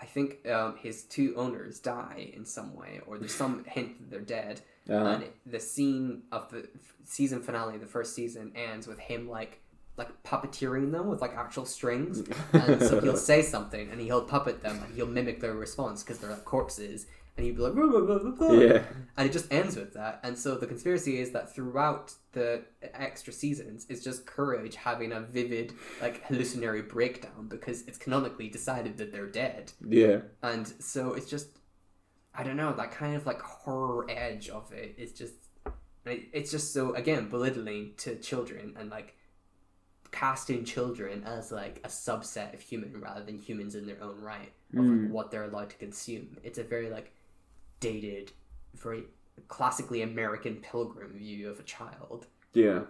I 0.00 0.04
think 0.04 0.46
um, 0.48 0.76
his 0.76 1.04
two 1.04 1.34
owners 1.36 1.80
die 1.80 2.30
in 2.34 2.44
some 2.44 2.74
way, 2.76 3.00
or 3.06 3.18
there's 3.18 3.34
some 3.34 3.64
hint 3.68 3.98
that 3.98 4.10
they're 4.10 4.20
dead, 4.20 4.60
uh, 4.88 4.92
and 4.92 5.24
the 5.44 5.60
scene 5.60 6.22
of 6.32 6.50
the 6.50 6.68
season 7.04 7.42
finale, 7.42 7.78
the 7.78 7.86
first 7.86 8.14
season, 8.14 8.52
ends 8.54 8.86
with 8.86 8.98
him 8.98 9.28
like 9.28 9.60
like 9.96 10.22
puppeteering 10.24 10.92
them 10.92 11.06
with 11.06 11.22
like 11.22 11.34
actual 11.34 11.64
strings, 11.64 12.22
and 12.52 12.82
so 12.82 13.00
he'll 13.00 13.16
say 13.32 13.40
something 13.40 13.90
and 13.90 14.00
he'll 14.00 14.22
puppet 14.22 14.62
them 14.62 14.82
and 14.84 14.94
he'll 14.94 15.06
mimic 15.06 15.40
their 15.40 15.54
response 15.54 16.02
because 16.02 16.18
they're 16.18 16.30
like 16.30 16.44
corpses, 16.44 17.06
and 17.36 17.44
he'd 17.44 17.56
be 17.56 17.62
like, 17.62 17.74
"Blah, 17.74 17.86
blah, 17.86 18.00
blah, 18.00 18.18
blah, 18.18 18.30
blah." 18.30 18.52
yeah. 18.52 18.82
and 19.16 19.28
it 19.28 19.32
just 19.32 19.52
ends 19.52 19.76
with 19.76 19.92
that. 19.94 20.20
And 20.22 20.38
so 20.38 20.56
the 20.56 20.66
conspiracy 20.66 21.18
is 21.20 21.32
that 21.32 21.54
throughout 21.54 22.14
the 22.32 22.62
extra 22.94 23.32
seasons, 23.32 23.86
it's 23.88 24.02
just 24.02 24.26
Courage 24.26 24.76
having 24.76 25.12
a 25.12 25.20
vivid, 25.20 25.74
like, 26.00 26.24
hallucinatory 26.26 26.82
breakdown 26.82 27.48
because 27.48 27.82
it's 27.82 27.98
canonically 27.98 28.48
decided 28.48 28.96
that 28.98 29.12
they're 29.12 29.26
dead. 29.26 29.72
Yeah. 29.86 30.20
And 30.42 30.66
so 30.78 31.12
it's 31.14 31.28
just, 31.28 31.48
I 32.34 32.42
don't 32.42 32.56
know, 32.56 32.72
that 32.72 32.90
kind 32.90 33.16
of 33.16 33.26
like 33.26 33.40
horror 33.40 34.06
edge 34.10 34.48
of 34.48 34.72
it 34.72 34.94
is 34.96 35.12
just, 35.12 35.34
it, 36.04 36.28
it's 36.32 36.50
just 36.50 36.72
so, 36.72 36.94
again, 36.94 37.28
belittling 37.28 37.92
to 37.98 38.16
children 38.16 38.74
and 38.78 38.90
like 38.90 39.14
casting 40.12 40.64
children 40.64 41.22
as 41.24 41.52
like 41.52 41.80
a 41.84 41.88
subset 41.88 42.54
of 42.54 42.60
human 42.60 43.00
rather 43.00 43.22
than 43.22 43.38
humans 43.38 43.74
in 43.74 43.86
their 43.86 44.02
own 44.02 44.20
right 44.22 44.52
of 44.74 44.80
Mm. 44.84 45.02
like, 45.04 45.12
what 45.12 45.30
they're 45.30 45.44
allowed 45.44 45.70
to 45.70 45.76
consume. 45.76 46.36
It's 46.42 46.58
a 46.58 46.64
very 46.64 46.90
like 46.90 47.12
dated, 47.80 48.32
very 48.74 49.04
classically 49.48 50.02
American 50.02 50.56
pilgrim 50.56 51.12
view 51.18 51.48
of 51.50 51.60
a 51.60 51.62
child. 51.62 52.26
Yeah. 52.52 52.82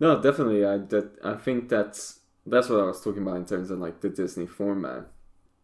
No, 0.00 0.20
definitely. 0.20 0.64
I 0.64 0.78
that 0.78 1.18
I 1.24 1.34
think 1.34 1.68
that's 1.68 2.20
that's 2.46 2.68
what 2.68 2.80
I 2.80 2.84
was 2.84 3.02
talking 3.02 3.22
about 3.22 3.36
in 3.36 3.44
terms 3.46 3.70
of 3.70 3.78
like 3.78 4.00
the 4.00 4.08
Disney 4.08 4.46
format. 4.46 5.06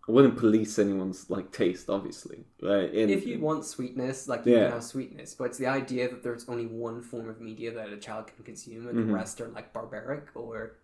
I 0.06 0.12
wouldn't 0.12 0.36
police 0.36 0.78
anyone's 0.78 1.30
like 1.30 1.50
taste, 1.50 1.88
obviously. 1.88 2.44
Right? 2.60 2.92
In, 2.92 3.08
if 3.08 3.26
you 3.26 3.38
want 3.40 3.64
sweetness, 3.64 4.28
like 4.28 4.44
you 4.44 4.52
Yeah. 4.52 4.64
can 4.64 4.72
have 4.72 4.84
sweetness, 4.84 5.34
but 5.34 5.44
it's 5.44 5.58
the 5.58 5.66
idea 5.66 6.10
that 6.10 6.22
there's 6.22 6.46
only 6.48 6.66
one 6.66 7.00
form 7.00 7.28
of 7.28 7.40
media 7.40 7.72
that 7.72 7.88
a 7.90 7.96
child 7.96 8.26
can 8.26 8.44
consume, 8.44 8.86
and 8.88 8.98
Mhm. 8.98 9.06
the 9.06 9.14
rest 9.14 9.40
are 9.40 9.48
like 9.48 9.72
barbaric 9.72 10.28
or, 10.34 10.76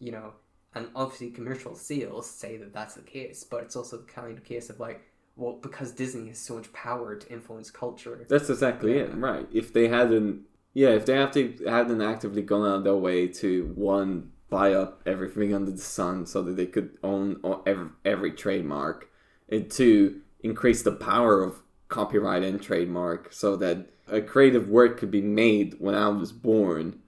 you 0.00 0.10
know, 0.10 0.32
and 0.74 0.90
obviously 0.96 1.30
commercial 1.30 1.76
sales 1.76 2.28
say 2.28 2.56
that 2.56 2.72
that's 2.72 2.94
the 2.94 3.02
case, 3.02 3.44
but 3.44 3.62
it's 3.62 3.76
also 3.76 3.98
the 3.98 4.06
kind 4.06 4.36
of 4.38 4.44
case 4.44 4.70
of 4.70 4.80
like, 4.80 5.02
well, 5.38 5.58
because 5.62 5.92
Disney 5.92 6.28
has 6.28 6.38
so 6.38 6.56
much 6.56 6.72
power 6.72 7.14
to 7.14 7.32
influence 7.32 7.70
culture. 7.70 8.26
That's 8.28 8.50
exactly 8.50 8.98
it, 8.98 9.14
right? 9.14 9.46
If 9.52 9.72
they 9.72 9.86
hadn't, 9.88 10.42
yeah, 10.74 10.88
if 10.88 11.06
they 11.06 11.14
have 11.14 11.30
to, 11.32 11.56
hadn't 11.66 12.02
actively 12.02 12.42
gone 12.42 12.68
out 12.68 12.78
of 12.78 12.84
their 12.84 12.96
way 12.96 13.28
to 13.28 13.72
one 13.76 14.32
buy 14.50 14.72
up 14.72 15.00
everything 15.06 15.54
under 15.54 15.70
the 15.70 15.78
sun 15.78 16.26
so 16.26 16.42
that 16.42 16.56
they 16.56 16.66
could 16.66 16.98
own 17.04 17.40
every, 17.66 17.88
every 18.04 18.32
trademark, 18.32 19.08
and 19.48 19.70
two 19.70 20.20
increase 20.40 20.82
the 20.82 20.92
power 20.92 21.42
of 21.42 21.62
copyright 21.88 22.42
and 22.42 22.60
trademark 22.60 23.32
so 23.32 23.56
that 23.56 23.90
a 24.08 24.20
creative 24.20 24.68
work 24.68 24.98
could 24.98 25.10
be 25.10 25.22
made 25.22 25.76
when 25.78 25.94
I 25.94 26.08
was 26.08 26.32
born, 26.32 26.98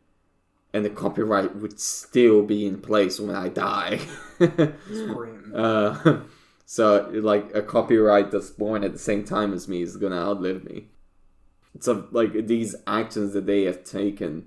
and 0.72 0.84
the 0.84 0.90
copyright 0.90 1.56
would 1.56 1.80
still 1.80 2.42
be 2.44 2.64
in 2.64 2.80
place 2.80 3.18
when 3.18 3.34
I 3.34 3.48
die. 3.48 4.00
It's 4.40 5.12
grim. 5.12 5.52
Uh, 5.54 6.20
so 6.70 7.10
like 7.12 7.52
a 7.52 7.62
copyright 7.62 8.30
that's 8.30 8.50
born 8.50 8.84
at 8.84 8.92
the 8.92 8.98
same 9.00 9.24
time 9.24 9.52
as 9.52 9.66
me 9.66 9.82
is 9.82 9.96
gonna 9.96 10.14
outlive 10.14 10.62
me. 10.62 10.86
So 11.80 12.06
like 12.12 12.46
these 12.46 12.76
actions 12.86 13.32
that 13.32 13.46
they 13.46 13.64
have 13.64 13.82
taken 13.82 14.46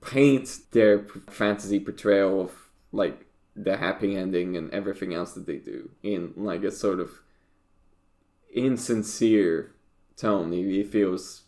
paint 0.00 0.60
their 0.70 1.04
fantasy 1.28 1.80
portrayal 1.80 2.42
of 2.42 2.52
like 2.92 3.26
the 3.56 3.76
happy 3.76 4.14
ending 4.14 4.56
and 4.56 4.70
everything 4.70 5.14
else 5.14 5.32
that 5.32 5.46
they 5.46 5.56
do 5.56 5.90
in 6.04 6.32
like 6.36 6.62
a 6.62 6.70
sort 6.70 7.00
of 7.00 7.10
insincere 8.54 9.72
tone. 10.16 10.52
It, 10.52 10.92
feels 10.92 11.42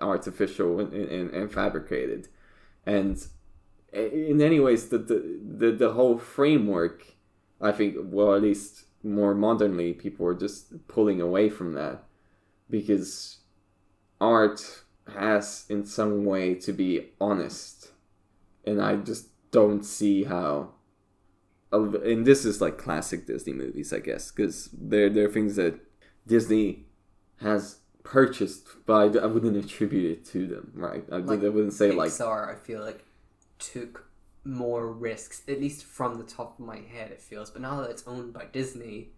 artificial 0.00 0.80
and, 0.80 0.92
and, 0.92 1.30
and 1.30 1.52
fabricated, 1.52 2.26
and 2.84 3.24
eh, 3.92 4.08
in 4.08 4.42
any 4.42 4.58
ways, 4.58 4.88
the 4.88 4.98
the, 4.98 5.38
the, 5.40 5.70
the 5.70 5.92
whole 5.92 6.18
framework 6.18 7.14
I 7.60 7.72
think, 7.72 7.96
well, 7.98 8.34
at 8.34 8.42
least 8.42 8.85
more 9.06 9.34
modernly, 9.34 9.92
people 9.94 10.26
are 10.26 10.34
just 10.34 10.88
pulling 10.88 11.20
away 11.20 11.48
from 11.48 11.72
that 11.74 12.04
because 12.68 13.38
art 14.20 14.82
has, 15.14 15.64
in 15.68 15.86
some 15.86 16.24
way, 16.24 16.54
to 16.54 16.72
be 16.72 17.10
honest, 17.20 17.92
and 18.64 18.82
I 18.82 18.96
just 18.96 19.28
don't 19.50 19.84
see 19.84 20.24
how. 20.24 20.72
And 21.72 22.26
this 22.26 22.44
is 22.44 22.60
like 22.60 22.78
classic 22.78 23.26
Disney 23.26 23.52
movies, 23.52 23.92
I 23.92 23.98
guess, 23.98 24.30
because 24.30 24.70
they're 24.72 25.10
they're 25.10 25.30
things 25.30 25.56
that 25.56 25.78
Disney 26.26 26.86
has 27.40 27.80
purchased, 28.02 28.68
but 28.86 29.16
I, 29.16 29.22
I 29.22 29.26
wouldn't 29.26 29.56
attribute 29.64 30.18
it 30.18 30.24
to 30.26 30.46
them, 30.46 30.72
right? 30.74 31.04
I, 31.12 31.16
Like 31.18 31.44
I 31.44 31.48
wouldn't 31.48 31.74
say 31.74 31.92
like 31.92 32.10
Pixar, 32.10 32.50
I 32.50 32.54
feel 32.54 32.82
like 32.82 33.04
took 33.58 34.08
more 34.46 34.92
risks, 34.92 35.42
at 35.48 35.60
least 35.60 35.84
from 35.84 36.16
the 36.18 36.24
top 36.24 36.58
of 36.58 36.64
my 36.64 36.76
head, 36.78 37.10
it 37.10 37.20
feels. 37.20 37.50
But 37.50 37.62
now 37.62 37.80
that 37.80 37.90
it's 37.90 38.04
owned 38.06 38.32
by 38.32 38.46
Disney, 38.52 39.08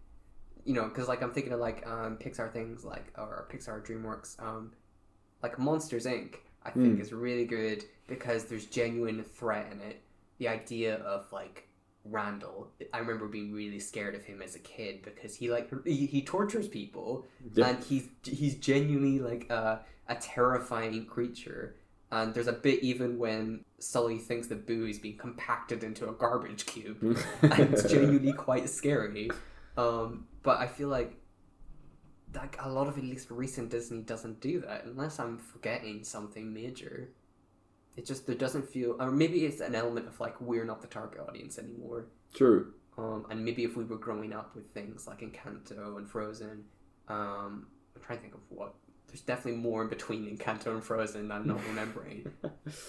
you 0.65 0.73
know, 0.73 0.85
because 0.87 1.07
like 1.07 1.21
I'm 1.21 1.31
thinking 1.31 1.53
of 1.53 1.59
like 1.59 1.85
um, 1.87 2.17
Pixar 2.17 2.51
things 2.51 2.83
like 2.83 3.13
or 3.17 3.47
Pixar 3.51 3.85
DreamWorks, 3.85 4.41
um, 4.41 4.71
like 5.43 5.57
Monsters 5.59 6.05
Inc. 6.05 6.35
I 6.65 6.71
think 6.71 6.97
Mm. 6.97 7.01
is 7.01 7.13
really 7.13 7.45
good 7.45 7.85
because 8.07 8.45
there's 8.45 8.65
genuine 8.65 9.23
threat 9.23 9.71
in 9.71 9.79
it. 9.79 10.01
The 10.39 10.49
idea 10.49 10.95
of 10.97 11.31
like 11.31 11.67
Randall, 12.03 12.67
I 12.93 12.97
remember 12.99 13.27
being 13.27 13.53
really 13.53 13.79
scared 13.79 14.13
of 14.15 14.25
him 14.25 14.41
as 14.41 14.55
a 14.55 14.59
kid 14.59 15.01
because 15.03 15.35
he 15.35 15.49
like 15.49 15.69
he, 15.85 16.05
he 16.05 16.21
tortures 16.21 16.67
people 16.67 17.25
Yeah. 17.53 17.69
and 17.69 17.83
he's 17.83 18.09
he's 18.23 18.55
genuinely 18.55 19.19
like 19.19 19.49
a, 19.49 19.85
a 20.09 20.15
terrifying 20.15 21.05
creature. 21.05 21.75
And 22.11 22.33
there's 22.33 22.47
a 22.47 22.53
bit 22.53 22.81
even 22.81 23.19
when 23.19 23.65
Sully 23.77 24.17
thinks 24.17 24.47
that 24.47 24.65
Boo 24.65 24.87
is 24.87 24.97
being 24.97 25.17
compacted 25.17 25.83
into 25.83 26.09
a 26.09 26.13
garbage 26.13 26.65
cube, 26.65 26.97
and 27.41 27.73
it's 27.73 27.83
genuinely 27.83 28.33
quite 28.33 28.67
scary. 28.67 29.29
Um, 29.77 30.25
but 30.41 30.57
I 30.57 30.67
feel 30.67 30.89
like 30.89 31.15
like 32.33 32.57
a 32.61 32.69
lot 32.69 32.87
of 32.87 32.97
at 32.97 33.03
least 33.03 33.31
recent 33.31 33.69
Disney 33.69 34.01
doesn't 34.01 34.39
do 34.39 34.61
that 34.61 34.85
unless 34.85 35.19
I'm 35.19 35.37
forgetting 35.37 36.03
something 36.03 36.53
major. 36.53 37.09
It 37.95 38.05
just 38.05 38.27
there 38.27 38.35
doesn't 38.35 38.69
feel, 38.69 38.95
or 38.99 39.11
maybe 39.11 39.45
it's 39.45 39.61
an 39.61 39.75
element 39.75 40.07
of 40.07 40.19
like 40.19 40.39
we're 40.39 40.65
not 40.65 40.81
the 40.81 40.87
target 40.87 41.21
audience 41.27 41.57
anymore. 41.57 42.07
true. 42.33 42.73
Um, 42.97 43.25
and 43.29 43.43
maybe 43.43 43.63
if 43.63 43.77
we 43.77 43.85
were 43.85 43.97
growing 43.97 44.33
up 44.33 44.55
with 44.55 44.73
things 44.73 45.07
like 45.07 45.21
Encanto 45.21 45.97
and 45.97 46.09
Frozen, 46.09 46.65
um, 47.07 47.67
I'm 47.95 48.01
trying 48.01 48.17
to 48.17 48.21
think 48.21 48.33
of 48.35 48.41
what. 48.49 48.73
There's 49.09 49.21
definitely 49.21 49.59
more 49.61 49.81
in 49.83 49.89
between 49.89 50.25
Encanto 50.37 50.67
and 50.67 50.83
Frozen 50.83 51.31
I'm 51.31 51.47
not 51.47 51.59
remembering. 51.67 52.31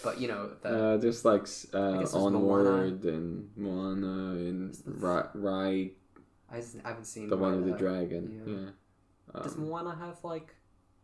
But 0.05 0.21
you 0.21 0.29
know, 0.29 0.51
the, 0.63 0.69
Uh, 0.69 0.97
there's 0.99 1.25
like 1.25 1.47
uh, 1.75 2.05
Onward 2.15 3.05
and 3.05 3.51
Moana 3.57 4.37
and 4.49 4.77
Rai, 4.85 5.25
Rai 5.35 5.93
I, 6.53 6.57
I 6.85 6.89
haven't 6.89 7.05
seen 7.07 7.29
the 7.29 7.37
one 7.37 7.57
with 7.63 7.73
the 7.73 7.79
dragon. 7.79 8.25
yeah. 8.47 8.53
Yeah. 9.35 9.43
Does 9.43 9.57
Um, 9.57 9.69
Moana 9.69 9.95
have 9.95 10.19
like? 10.25 10.55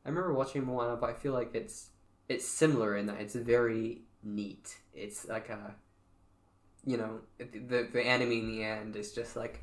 I 0.04 0.08
remember 0.08 0.32
watching 0.34 0.64
Moana, 0.64 0.96
but 0.96 1.10
I 1.10 1.14
feel 1.14 1.32
like 1.32 1.54
it's 1.54 1.90
it's 2.28 2.46
similar 2.46 2.96
in 2.96 3.06
that 3.06 3.20
it's 3.20 3.34
very 3.34 4.02
neat. 4.22 4.76
It's 4.92 5.26
like 5.28 5.48
a, 5.48 5.74
you 6.84 6.96
know, 6.96 7.20
the 7.38 7.88
the 7.92 8.02
enemy 8.02 8.40
in 8.40 8.48
the 8.48 8.62
end 8.64 8.96
is 8.96 9.12
just 9.12 9.36
like 9.36 9.62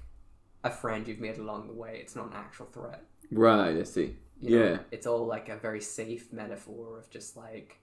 a 0.63 0.69
friend 0.69 1.07
you've 1.07 1.19
made 1.19 1.37
along 1.37 1.67
the 1.67 1.73
way. 1.73 1.99
It's 2.01 2.15
not 2.15 2.27
an 2.27 2.33
actual 2.35 2.67
threat. 2.67 3.03
right, 3.31 3.75
I 3.77 3.83
see. 3.83 4.15
You 4.43 4.59
know, 4.59 4.65
Yeah. 4.65 4.77
it's 4.91 5.07
all 5.07 5.25
like 5.25 5.49
a 5.49 5.57
very 5.57 5.81
safe 5.81 6.31
metaphor 6.33 6.99
of 6.99 7.09
just 7.09 7.37
like, 7.37 7.79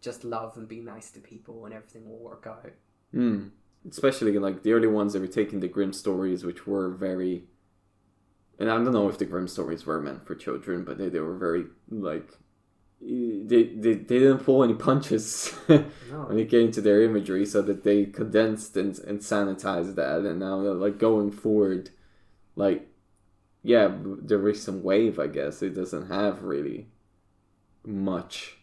just 0.00 0.24
love 0.24 0.56
and 0.56 0.66
be 0.66 0.80
nice 0.80 1.10
to 1.12 1.20
people 1.20 1.64
and 1.66 1.74
everything 1.74 2.08
will 2.08 2.18
work 2.18 2.46
out. 2.48 2.70
Hmm. 3.12 3.48
Especially 3.88 4.38
like 4.38 4.62
the 4.62 4.72
early 4.72 4.86
ones 4.88 5.12
that 5.12 5.20
were 5.20 5.26
taking 5.26 5.60
the 5.60 5.68
grim 5.68 5.92
stories, 5.92 6.44
which 6.44 6.66
were 6.66 6.90
very. 6.90 7.44
And 8.58 8.70
I 8.70 8.76
don't 8.76 8.92
know 8.92 9.08
if 9.08 9.16
the 9.18 9.24
grim 9.24 9.48
stories 9.48 9.86
were 9.86 10.00
meant 10.02 10.26
for 10.26 10.34
children, 10.34 10.84
but 10.84 10.98
they, 10.98 11.08
they 11.08 11.20
were 11.20 11.36
very 11.36 11.64
like. 11.88 12.30
They, 13.02 13.72
they, 13.74 13.94
they 13.94 14.18
didn't 14.18 14.40
pull 14.44 14.62
any 14.62 14.74
punches 14.74 15.48
when 15.66 16.38
it 16.38 16.50
came 16.50 16.70
to 16.72 16.82
their 16.82 17.02
imagery, 17.02 17.46
so 17.46 17.62
that 17.62 17.82
they 17.82 18.04
condensed 18.04 18.76
and, 18.76 18.98
and 18.98 19.20
sanitized 19.20 19.94
that, 19.94 20.20
and 20.20 20.38
now 20.38 20.56
like 20.56 20.98
going 20.98 21.30
forward, 21.30 21.88
like 22.56 22.89
yeah, 23.62 23.88
is 23.88 24.62
some 24.62 24.82
wave. 24.82 25.18
I 25.18 25.26
guess 25.26 25.62
it 25.62 25.70
doesn't 25.74 26.08
have 26.08 26.42
really 26.42 26.88
much. 27.84 28.56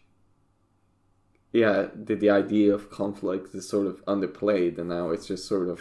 Yeah, 1.52 1.88
the 1.94 2.14
the 2.14 2.30
idea 2.30 2.74
of 2.74 2.90
conflict 2.90 3.54
is 3.54 3.68
sort 3.68 3.86
of 3.86 4.04
underplayed, 4.06 4.78
and 4.78 4.88
now 4.90 5.10
it's 5.10 5.26
just 5.26 5.46
sort 5.48 5.68
of 5.68 5.80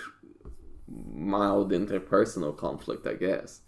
mild 0.87 1.71
interpersonal 1.71 2.55
conflict, 2.55 3.05
I 3.05 3.13
guess. 3.15 3.61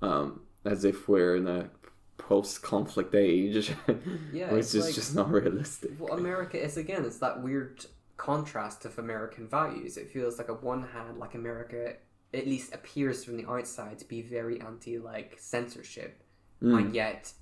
Um, 0.00 0.42
as 0.64 0.84
if 0.84 1.08
we're 1.08 1.36
in 1.36 1.48
a 1.48 1.70
post-conflict 2.18 3.14
age, 3.14 3.72
Yeah, 4.32 4.52
which 4.52 4.60
it's 4.60 4.74
is 4.74 4.84
like- 4.86 4.94
just 4.94 5.14
not 5.16 5.30
realistic. 5.30 5.92
Well, 5.98 6.14
America 6.16 6.62
is 6.62 6.76
again. 6.76 7.04
It's 7.04 7.18
that 7.18 7.42
weird 7.42 7.84
contrast 8.16 8.84
of 8.84 8.98
American 8.98 9.48
values. 9.48 9.96
It 9.96 10.12
feels 10.12 10.38
like, 10.38 10.48
on 10.48 10.56
one 10.62 10.82
hand, 10.84 11.18
like 11.18 11.34
America 11.34 11.94
at 12.34 12.46
least 12.46 12.74
appears 12.74 13.24
from 13.24 13.36
the 13.36 13.46
outside 13.48 13.98
to 13.98 14.04
be 14.06 14.22
very 14.22 14.60
anti 14.60 14.98
like 14.98 15.36
censorship, 15.38 16.22
Mm. 16.62 16.78
and 16.78 16.94
yet 16.94 17.32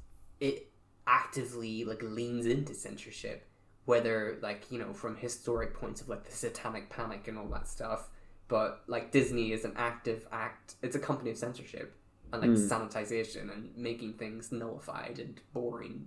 it 0.41 0.71
actively 1.07 1.85
like 1.85 2.03
leans 2.03 2.47
into 2.47 2.75
censorship. 2.75 3.47
Whether 3.85 4.39
like 4.43 4.71
you 4.71 4.79
know 4.79 4.93
from 4.93 5.17
historic 5.17 5.75
points 5.75 6.01
of 6.01 6.09
like 6.09 6.25
the 6.25 6.33
Satanic 6.33 6.91
Panic 6.91 7.29
and 7.29 7.37
all 7.39 7.49
that 7.49 7.67
stuff, 7.69 8.09
but 8.49 8.83
like 8.87 9.11
Disney 9.11 9.53
is 9.53 9.65
an 9.65 9.75
active 9.77 10.27
act. 10.33 10.77
It's 10.83 10.97
a 10.97 11.01
company 11.01 11.31
of 11.31 11.39
censorship 11.39 11.97
and 12.33 12.41
like 12.43 12.51
Mm. 12.53 12.69
sanitization 12.69 13.53
and 13.53 13.77
making 13.77 14.15
things 14.15 14.53
nullified 14.53 15.19
and 15.19 15.41
boring 15.53 16.07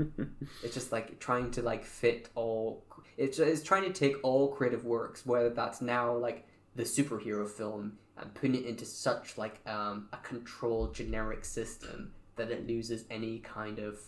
it's 0.63 0.75
just 0.75 0.93
like 0.93 1.19
trying 1.19 1.51
to 1.53 1.63
like 1.63 1.85
fit 1.85 2.29
all. 2.35 2.85
It's, 3.17 3.39
it's 3.39 3.63
trying 3.63 3.85
to 3.85 3.93
take 3.93 4.17
all 4.23 4.49
creative 4.55 4.85
works, 4.85 5.25
whether 5.27 5.51
that's 5.51 5.81
now 5.81 6.17
like 6.17 6.47
the 6.77 6.83
superhero 6.85 7.49
film, 7.49 7.99
and 8.19 8.33
putting 8.35 8.55
it 8.55 8.65
into 8.67 8.85
such 8.85 9.37
like 9.39 9.61
um, 9.67 10.09
a 10.13 10.17
controlled 10.19 10.95
generic 10.95 11.45
system 11.45 12.13
that 12.37 12.51
it 12.51 12.67
loses 12.67 13.05
any 13.11 13.39
kind 13.39 13.79
of 13.79 13.99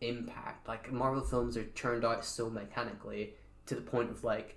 impact. 0.00 0.68
Like 0.68 0.90
Marvel 0.92 1.22
films 1.22 1.56
are 1.56 1.64
turned 1.64 2.04
out 2.04 2.24
so 2.24 2.48
mechanically 2.48 3.34
to 3.66 3.74
the 3.74 3.80
point 3.80 4.10
of 4.10 4.24
like 4.24 4.56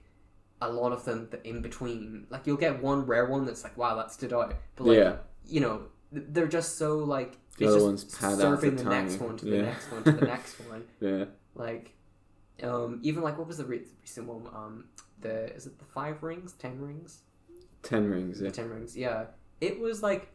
a 0.61 0.69
lot 0.71 0.91
of 0.91 1.03
them 1.05 1.27
that 1.31 1.45
in 1.45 1.61
between, 1.61 2.27
like 2.29 2.45
you'll 2.45 2.57
get 2.57 2.81
one 2.81 3.05
rare 3.05 3.25
one 3.25 3.45
that's 3.45 3.63
like 3.63 3.77
wow 3.77 3.95
that 3.95 4.11
stood 4.11 4.33
out, 4.33 4.55
but 4.75 4.87
like 4.87 4.97
yeah, 4.97 5.15
you 5.45 5.59
know 5.59 5.83
they're 6.11 6.47
just 6.47 6.77
so 6.77 6.97
like 6.99 7.37
The 7.57 7.65
it's 7.65 7.75
other 7.83 7.91
just 7.93 8.11
serving 8.39 8.75
the 8.75 8.83
the 8.83 8.89
next 8.89 9.19
one 9.19 9.37
to 9.37 9.45
Yeah. 9.47 9.57
the 9.57 9.61
next 9.63 9.91
one 9.91 10.03
to 10.03 10.11
the 10.11 10.25
next 10.35 10.59
one. 10.69 10.83
yeah. 10.99 11.25
Like, 11.55 11.93
um, 12.63 12.99
even 13.01 13.23
like 13.23 13.37
what 13.37 13.47
was 13.47 13.57
the 13.57 13.65
re- 13.65 13.81
recent 14.01 14.27
one? 14.27 14.45
Um, 14.53 14.85
the 15.19 15.53
is 15.55 15.65
it 15.65 15.79
the 15.79 15.85
five 15.85 16.21
rings, 16.21 16.53
ten 16.53 16.79
rings, 16.79 17.21
Ten 17.83 18.09
rings. 18.09 18.41
Yeah. 18.41 18.49
ten 18.51 18.69
rings? 18.69 18.95
Yeah, 18.97 19.25
it 19.59 19.79
was 19.79 20.01
like 20.03 20.29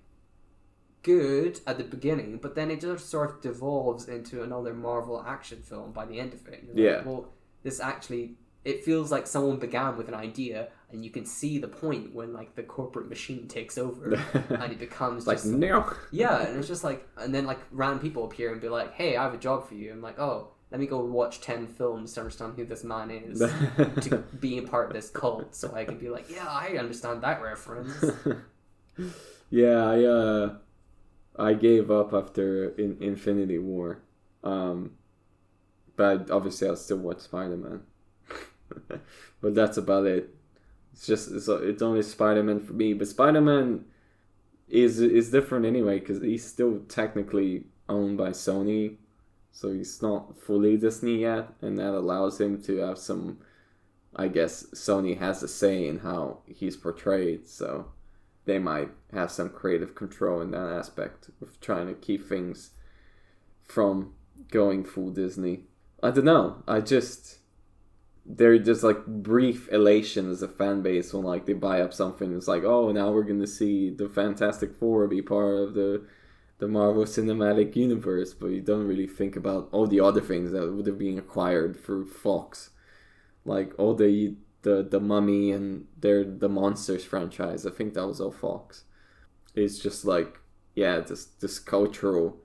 good 1.02 1.61
at 1.66 1.78
the 1.78 1.85
beginning, 1.85 2.38
but 2.42 2.54
then 2.54 2.70
it 2.70 2.80
just 2.80 3.09
sort 3.09 3.30
of 3.30 3.40
devolves 3.40 4.09
into 4.09 4.42
another 4.42 4.74
Marvel 4.74 5.22
action 5.26 5.62
film 5.62 5.92
by 5.92 6.04
the 6.04 6.18
end 6.18 6.35
of 6.35 6.46
it. 6.48 6.64
You're 6.66 6.74
like, 6.74 7.04
Yeah. 7.04 7.09
well, 7.09 7.28
this 7.62 7.80
actually 7.80 8.37
it 8.64 8.85
feels 8.85 9.12
like 9.12 9.28
someone 9.28 9.59
began 9.61 9.96
with 9.96 10.09
an 10.09 10.14
idea 10.14 10.66
and 10.90 11.04
you 11.04 11.11
can 11.11 11.24
see 11.24 11.56
the 11.59 11.68
point 11.68 12.12
when 12.12 12.32
like 12.32 12.56
the 12.56 12.64
corporate 12.64 13.09
machine 13.09 13.46
takes 13.46 13.78
over 13.78 14.14
and 14.50 14.72
it 14.72 14.78
becomes 14.80 15.24
like 15.24 15.37
just 15.37 15.46
no. 15.46 15.88
yeah, 16.11 16.44
and 16.44 16.59
it's 16.59 16.66
just 16.66 16.82
like, 16.82 17.06
and 17.16 17.32
then 17.32 17.46
like 17.46 17.61
random 17.70 18.00
people 18.00 18.24
appear 18.24 18.50
and 18.52 18.61
be 18.61 18.68
like, 18.68 18.92
"Hey, 18.94 19.16
I 19.16 19.22
have 19.22 19.35
a 19.35 19.38
job 19.38 19.68
for 19.68 19.74
you." 19.74 19.92
I'm 19.92 20.02
like, 20.02 20.18
"Oh, 20.18 20.48
let 20.70 20.81
me 20.81 20.87
go 20.87 21.05
watch 21.05 21.40
ten 21.40 21.66
films 21.66 22.12
to 22.14 22.20
understand 22.20 22.55
who 22.57 22.64
this 22.64 22.85
man 22.85 23.11
is 23.11 23.38
to 24.00 24.24
be 24.40 24.59
a 24.59 24.62
part 24.62 24.88
of 24.88 24.94
this 24.94 25.11
cult, 25.11 25.55
so 25.55 25.72
I 25.74 25.85
can 25.85 25.98
be 25.98 26.09
like, 26.09 26.31
yeah, 26.31 26.46
I 26.48 26.76
understand 26.79 27.22
that 27.22 27.40
reference." 27.42 28.05
yeah, 29.50 29.85
I 29.85 30.05
uh, 30.05 30.55
I 31.38 31.55
gave 31.55 31.90
up 31.90 32.12
after 32.12 32.70
in 32.70 32.96
Infinity 33.00 33.59
War, 33.59 34.02
um, 34.42 34.92
but 35.96 36.31
obviously 36.31 36.68
I'll 36.68 36.76
still 36.76 36.98
watch 36.98 37.20
Spider 37.20 37.57
Man. 37.57 37.81
but 39.40 39.55
that's 39.55 39.76
about 39.76 40.07
it. 40.07 40.35
It's 40.92 41.07
just 41.07 41.31
it's, 41.31 41.48
it's 41.48 41.83
only 41.83 42.02
Spider 42.02 42.42
Man 42.42 42.61
for 42.61 42.72
me. 42.72 42.94
But 42.94 43.09
Spider 43.09 43.40
Man 43.40 43.85
is 44.68 45.00
is 45.00 45.31
different 45.31 45.66
anyway 45.66 46.00
because 46.00 46.22
he's 46.22 46.46
still 46.46 46.81
technically 46.88 47.64
owned 47.88 48.18
by 48.18 48.31
Sony, 48.31 48.96
so 49.56 49.72
he's 49.72 50.02
not 50.02 50.38
fully 50.38 50.76
Disney 50.76 51.22
yet, 51.22 51.48
and 51.62 51.78
that 51.78 51.94
allows 51.94 52.38
him 52.38 52.60
to 52.64 52.76
have 52.76 52.98
some. 52.98 53.38
I 54.14 54.28
guess 54.28 54.64
Sony 54.74 55.18
has 55.18 55.42
a 55.42 55.48
say 55.48 55.88
in 55.88 56.00
how 56.00 56.40
he's 56.46 56.76
portrayed, 56.76 57.48
so 57.48 57.86
they 58.44 58.58
might 58.58 58.90
have 59.14 59.30
some 59.30 59.48
creative 59.48 59.94
control 59.94 60.42
in 60.42 60.50
that 60.50 60.68
aspect 60.68 61.30
of 61.40 61.58
trying 61.60 61.86
to 61.86 61.94
keep 61.94 62.28
things 62.28 62.72
from 63.62 64.12
going 64.50 64.84
full 64.84 65.10
Disney. 65.10 65.62
I 66.02 66.10
don't 66.10 66.26
know. 66.26 66.62
I 66.68 66.80
just 66.82 67.38
they're 68.26 68.58
just 68.58 68.82
like 68.82 69.06
brief 69.06 69.70
elation 69.72 70.30
as 70.30 70.42
a 70.42 70.48
fan 70.48 70.82
base 70.82 71.14
when 71.14 71.24
like 71.24 71.46
they 71.46 71.54
buy 71.54 71.80
up 71.80 71.94
something. 71.94 72.36
It's 72.36 72.48
like, 72.48 72.64
oh, 72.64 72.92
now 72.92 73.10
we're 73.10 73.22
gonna 73.22 73.46
see 73.46 73.88
the 73.88 74.10
Fantastic 74.10 74.74
Four 74.74 75.06
be 75.06 75.22
part 75.22 75.54
of 75.60 75.72
the 75.72 76.04
the 76.58 76.68
Marvel 76.68 77.04
Cinematic 77.04 77.76
Universe, 77.76 78.32
but 78.32 78.48
you 78.48 78.60
don't 78.60 78.86
really 78.86 79.06
think 79.06 79.36
about 79.36 79.68
all 79.72 79.86
the 79.86 80.00
other 80.00 80.20
things 80.20 80.52
that 80.52 80.72
would 80.72 80.86
have 80.86 80.98
been 80.98 81.18
acquired 81.18 81.78
through 81.78 82.06
Fox, 82.06 82.70
like 83.44 83.72
all 83.78 83.94
the 83.94 84.34
the 84.62 84.82
the 84.82 85.00
Mummy 85.00 85.52
and 85.52 85.86
their 85.98 86.24
the 86.24 86.48
Monsters 86.48 87.04
franchise. 87.04 87.66
I 87.66 87.70
think 87.70 87.94
that 87.94 88.06
was 88.06 88.20
all 88.20 88.32
Fox. 88.32 88.84
It's 89.54 89.78
just 89.78 90.04
like 90.04 90.40
yeah, 90.74 91.00
this 91.00 91.26
this 91.40 91.58
cultural 91.58 92.38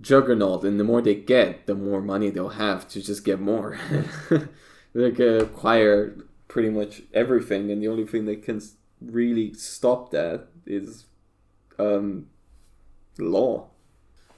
juggernaut, 0.00 0.64
and 0.64 0.80
the 0.80 0.84
more 0.84 1.02
they 1.02 1.14
get, 1.14 1.66
the 1.66 1.74
more 1.74 2.00
money 2.00 2.30
they'll 2.30 2.50
have 2.50 2.88
to 2.88 3.02
just 3.02 3.24
get 3.24 3.40
more. 3.40 3.78
they 4.94 5.10
can 5.12 5.40
acquire 5.40 6.16
pretty 6.48 6.70
much 6.70 7.02
everything, 7.14 7.70
and 7.70 7.82
the 7.82 7.88
only 7.88 8.06
thing 8.06 8.24
that 8.26 8.42
can 8.42 8.60
really 9.00 9.54
stop 9.54 10.10
that 10.10 10.48
is 10.66 11.06
um, 11.78 12.26
law. 13.18 13.68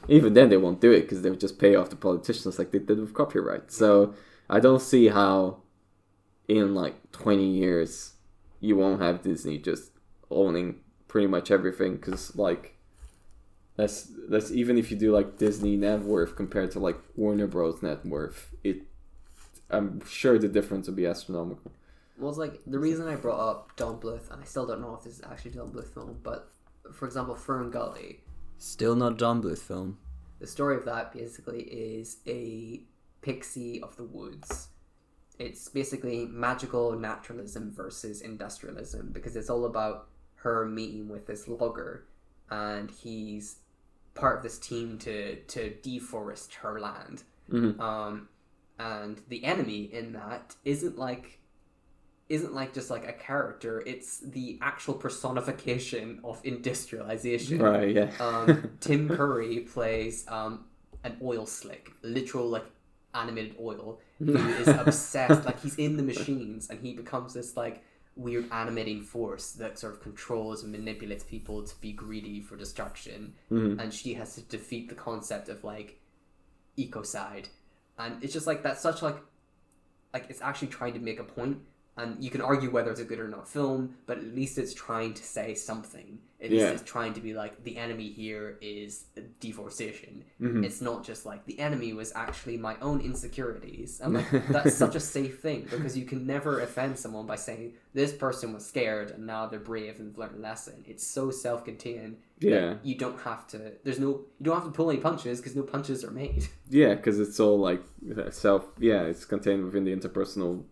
Even 0.08 0.34
then, 0.34 0.48
they 0.48 0.56
won't 0.56 0.80
do 0.80 0.90
it 0.90 1.02
because 1.02 1.22
they 1.22 1.30
would 1.30 1.40
just 1.40 1.58
pay 1.58 1.74
off 1.76 1.90
the 1.90 1.96
politicians 1.96 2.58
like 2.58 2.72
they 2.72 2.78
did 2.78 2.98
with 2.98 3.14
copyright. 3.14 3.70
So 3.70 4.14
I 4.50 4.58
don't 4.58 4.82
see 4.82 5.08
how, 5.08 5.62
in 6.48 6.74
like 6.74 7.12
twenty 7.12 7.48
years, 7.48 8.14
you 8.60 8.76
won't 8.76 9.00
have 9.00 9.22
Disney 9.22 9.58
just 9.58 9.92
owning 10.30 10.80
pretty 11.06 11.28
much 11.28 11.50
everything. 11.50 11.96
Because 11.96 12.34
like 12.36 12.76
that's 13.76 14.10
that's 14.28 14.50
even 14.50 14.76
if 14.76 14.90
you 14.90 14.96
do 14.96 15.12
like 15.12 15.38
Disney 15.38 15.76
net 15.76 16.00
worth 16.00 16.34
compared 16.34 16.72
to 16.72 16.80
like 16.80 16.98
Warner 17.14 17.46
Bros 17.46 17.80
net 17.82 18.04
worth, 18.04 18.54
it 18.64 18.82
I'm 19.70 20.04
sure 20.06 20.38
the 20.38 20.48
difference 20.48 20.86
would 20.86 20.96
be 20.96 21.06
astronomical. 21.06 21.72
Well, 22.18 22.28
it's 22.28 22.38
like 22.38 22.60
the 22.66 22.78
reason 22.78 23.08
I 23.08 23.16
brought 23.16 23.40
up 23.40 23.76
Don 23.76 23.98
Bluth, 23.98 24.30
and 24.30 24.42
I 24.42 24.44
still 24.44 24.66
don't 24.66 24.80
know 24.80 24.94
if 24.94 25.04
this 25.04 25.14
is 25.14 25.22
actually 25.24 25.52
Don 25.52 25.70
Bluth 25.70 25.94
film, 25.94 26.18
but 26.22 26.50
for 26.92 27.06
example, 27.06 27.34
Fern 27.34 27.70
Gully, 27.70 28.20
Still 28.62 28.94
not 28.94 29.14
a 29.14 29.16
Don 29.16 29.42
Bluth 29.42 29.58
film. 29.58 29.98
the 30.38 30.46
story 30.46 30.76
of 30.76 30.84
that 30.84 31.12
basically 31.12 31.62
is 31.62 32.18
a 32.28 32.84
pixie 33.20 33.82
of 33.82 33.96
the 33.96 34.04
woods. 34.04 34.68
It's 35.40 35.68
basically 35.68 36.26
magical 36.26 36.92
naturalism 36.92 37.72
versus 37.72 38.20
industrialism 38.20 39.10
because 39.12 39.34
it's 39.34 39.50
all 39.50 39.64
about 39.64 40.06
her 40.36 40.64
meeting 40.64 41.08
with 41.08 41.26
this 41.26 41.48
logger, 41.48 42.06
and 42.50 42.88
he's 42.88 43.56
part 44.14 44.36
of 44.36 44.42
this 44.44 44.60
team 44.60 44.96
to 44.98 45.42
to 45.42 45.76
deforest 45.82 46.54
her 46.54 46.78
land. 46.78 47.24
Mhm. 47.50 47.80
Um, 47.80 48.28
and 48.78 49.22
the 49.28 49.42
enemy 49.44 49.92
in 49.92 50.12
that 50.12 50.54
isn't 50.64 50.96
like 50.96 51.40
isn't 52.32 52.54
like 52.54 52.72
just 52.72 52.88
like 52.88 53.06
a 53.06 53.12
character. 53.12 53.82
It's 53.84 54.20
the 54.20 54.58
actual 54.62 54.94
personification 54.94 56.18
of 56.24 56.40
industrialization. 56.44 57.60
Right? 57.60 57.94
Yeah. 57.94 58.10
Um, 58.18 58.70
Tim 58.80 59.06
Curry 59.06 59.60
plays 59.60 60.24
um, 60.28 60.64
an 61.04 61.18
oil 61.22 61.44
slick, 61.44 61.90
literal 62.02 62.48
like 62.48 62.64
animated 63.12 63.56
oil, 63.60 64.00
who 64.18 64.34
is 64.34 64.68
obsessed. 64.84 65.44
Like 65.44 65.60
he's 65.60 65.76
in 65.76 65.98
the 65.98 66.02
machines, 66.02 66.70
and 66.70 66.80
he 66.80 66.94
becomes 66.94 67.34
this 67.34 67.54
like 67.54 67.84
weird 68.16 68.46
animating 68.50 69.02
force 69.02 69.52
that 69.52 69.78
sort 69.78 69.92
of 69.92 70.00
controls 70.00 70.62
and 70.62 70.72
manipulates 70.72 71.24
people 71.24 71.62
to 71.62 71.74
be 71.82 71.92
greedy 71.92 72.40
for 72.40 72.56
destruction. 72.56 73.34
Mhm. 73.50 73.78
And 73.78 73.92
she 73.92 74.14
has 74.14 74.34
to 74.36 74.40
defeat 74.40 74.88
the 74.88 74.94
concept 74.94 75.50
of 75.50 75.64
like 75.64 76.00
ecocide, 76.78 77.48
and 77.98 78.24
it's 78.24 78.32
just 78.32 78.46
like 78.46 78.62
that's 78.62 78.80
such 78.80 79.02
like 79.02 79.18
like 80.14 80.26
it's 80.30 80.40
actually 80.40 80.68
trying 80.68 80.94
to 80.94 80.98
make 80.98 81.20
a 81.20 81.24
point 81.24 81.58
and 81.96 82.22
you 82.24 82.30
can 82.30 82.40
argue 82.40 82.70
whether 82.70 82.90
it's 82.90 83.00
a 83.00 83.04
good 83.04 83.18
or 83.20 83.28
not 83.28 83.46
film 83.48 83.94
but 84.06 84.16
at 84.18 84.24
least 84.34 84.56
it's 84.58 84.72
trying 84.74 85.12
to 85.14 85.22
say 85.22 85.54
something 85.54 86.18
at 86.40 86.50
least 86.50 86.66
it's 86.66 86.82
trying 86.82 87.12
to 87.12 87.20
be 87.20 87.34
like 87.34 87.62
the 87.64 87.76
enemy 87.76 88.08
here 88.10 88.58
is 88.62 89.04
deforestation 89.40 90.24
Mhm. 90.40 90.64
it's 90.64 90.80
not 90.80 91.04
just 91.04 91.26
like 91.26 91.44
the 91.46 91.58
enemy 91.58 91.92
was 91.92 92.12
actually 92.14 92.56
my 92.56 92.76
own 92.80 93.00
insecurities 93.00 94.00
and 94.00 94.14
like 94.14 94.30
that's 94.48 94.74
such 94.74 94.94
a 94.94 95.00
safe 95.00 95.40
thing 95.40 95.66
because 95.70 95.96
you 95.96 96.04
can 96.04 96.26
never 96.26 96.60
offend 96.60 96.98
someone 96.98 97.26
by 97.26 97.36
saying 97.36 97.74
this 97.94 98.12
person 98.12 98.52
was 98.54 98.64
scared 98.64 99.10
and 99.10 99.26
now 99.26 99.46
they're 99.46 99.60
brave 99.60 100.00
and 100.00 100.16
learned 100.16 100.36
a 100.36 100.40
lesson 100.40 100.82
it's 100.86 101.06
so 101.06 101.30
self-contained 101.30 102.16
Yeah. 102.40 102.76
you 102.82 102.94
don't 102.96 103.20
have 103.20 103.46
to 103.48 103.58
there's 103.84 104.00
no 104.00 104.08
you 104.38 104.44
don't 104.44 104.56
have 104.56 104.64
to 104.64 104.70
pull 104.70 104.90
any 104.90 105.00
punches 105.00 105.38
because 105.40 105.54
no 105.54 105.62
punches 105.62 106.02
are 106.04 106.10
made 106.10 106.48
Yeah, 106.70 106.94
because 106.94 107.20
it's 107.20 107.38
all 107.38 107.58
like 107.58 107.82
self. 108.30 108.64
Yeah, 108.78 109.02
it's 109.02 109.24
contained 109.26 109.62
within 109.66 109.84
the 109.84 109.94
interpersonal. 109.94 110.64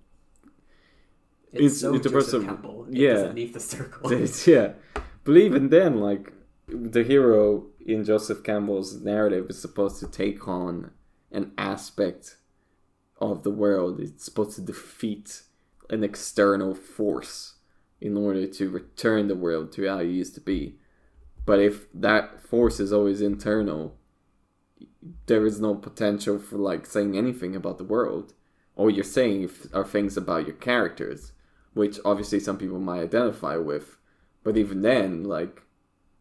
It's, 1.52 1.60
It's- 1.62 1.80
so 1.80 1.94
it's 1.94 2.04
Joseph 2.06 2.12
person- 2.12 2.44
Campbell 2.46 2.86
it 2.90 2.96
yeah. 2.96 3.12
doesn't 3.14 3.34
leave 3.36 3.52
the 3.52 3.60
circle 3.60 4.10
It's, 4.24 4.46
yeah, 4.46 4.72
but 5.24 5.36
even 5.36 5.68
then, 5.68 6.00
like 6.00 6.32
the 6.68 7.02
hero 7.02 7.66
in 7.84 8.04
Joseph 8.04 8.42
Campbell's 8.42 9.00
narrative 9.02 9.46
is 9.50 9.60
supposed 9.60 9.98
to 10.00 10.06
take 10.08 10.46
on 10.48 10.90
an 11.32 11.52
aspect 11.58 12.36
of 13.20 13.42
the 13.42 13.50
world. 13.50 14.00
It's 14.00 14.24
supposed 14.24 14.54
to 14.56 14.62
defeat 14.62 15.42
an 15.88 16.02
external 16.04 16.74
force 16.74 17.54
in 18.00 18.16
order 18.16 18.46
to 18.46 18.70
return 18.70 19.28
the 19.28 19.34
world 19.34 19.72
to 19.72 19.86
how 19.88 19.98
it 19.98 20.06
used 20.06 20.34
to 20.34 20.40
be. 20.40 20.76
But 21.44 21.58
if 21.60 21.86
that 21.92 22.40
force 22.40 22.80
is 22.80 22.92
always 22.92 23.20
internal, 23.20 23.96
there 25.26 25.44
is 25.46 25.60
no 25.60 25.74
potential 25.74 26.38
for 26.38 26.56
like 26.56 26.86
saying 26.86 27.16
anything 27.16 27.56
about 27.56 27.78
the 27.78 27.84
world. 27.84 28.34
All 28.76 28.90
you're 28.90 29.04
saying 29.04 29.50
are 29.72 29.84
things 29.84 30.16
about 30.16 30.46
your 30.46 30.56
characters, 30.56 31.32
which 31.74 31.98
obviously 32.04 32.40
some 32.40 32.58
people 32.58 32.78
might 32.78 33.02
identify 33.02 33.56
with. 33.56 33.96
But 34.42 34.56
even 34.56 34.82
then, 34.82 35.24
like, 35.24 35.62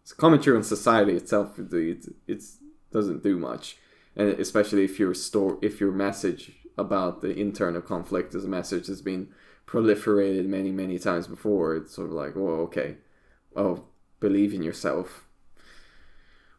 it's 0.01 0.13
commentary 0.13 0.57
on 0.57 0.63
society 0.63 1.13
itself. 1.13 1.57
It, 1.57 1.73
it 1.73 2.05
it's, 2.27 2.57
doesn't 2.91 3.21
do 3.21 3.37
much, 3.37 3.77
and 4.15 4.29
especially 4.39 4.83
if 4.83 4.97
your 4.97 5.13
store, 5.13 5.59
if 5.61 5.79
your 5.79 5.91
message 5.91 6.53
about 6.75 7.21
the 7.21 7.37
internal 7.37 7.81
conflict 7.81 8.33
as 8.33 8.45
a 8.45 8.47
message 8.47 8.87
has 8.87 9.01
been 9.01 9.29
proliferated 9.67 10.47
many 10.47 10.71
many 10.71 10.97
times 10.97 11.27
before, 11.27 11.75
it's 11.75 11.93
sort 11.93 12.07
of 12.07 12.13
like, 12.13 12.35
oh, 12.35 12.61
okay, 12.61 12.97
oh, 13.55 13.83
believe 14.19 14.55
in 14.55 14.63
yourself. 14.63 15.25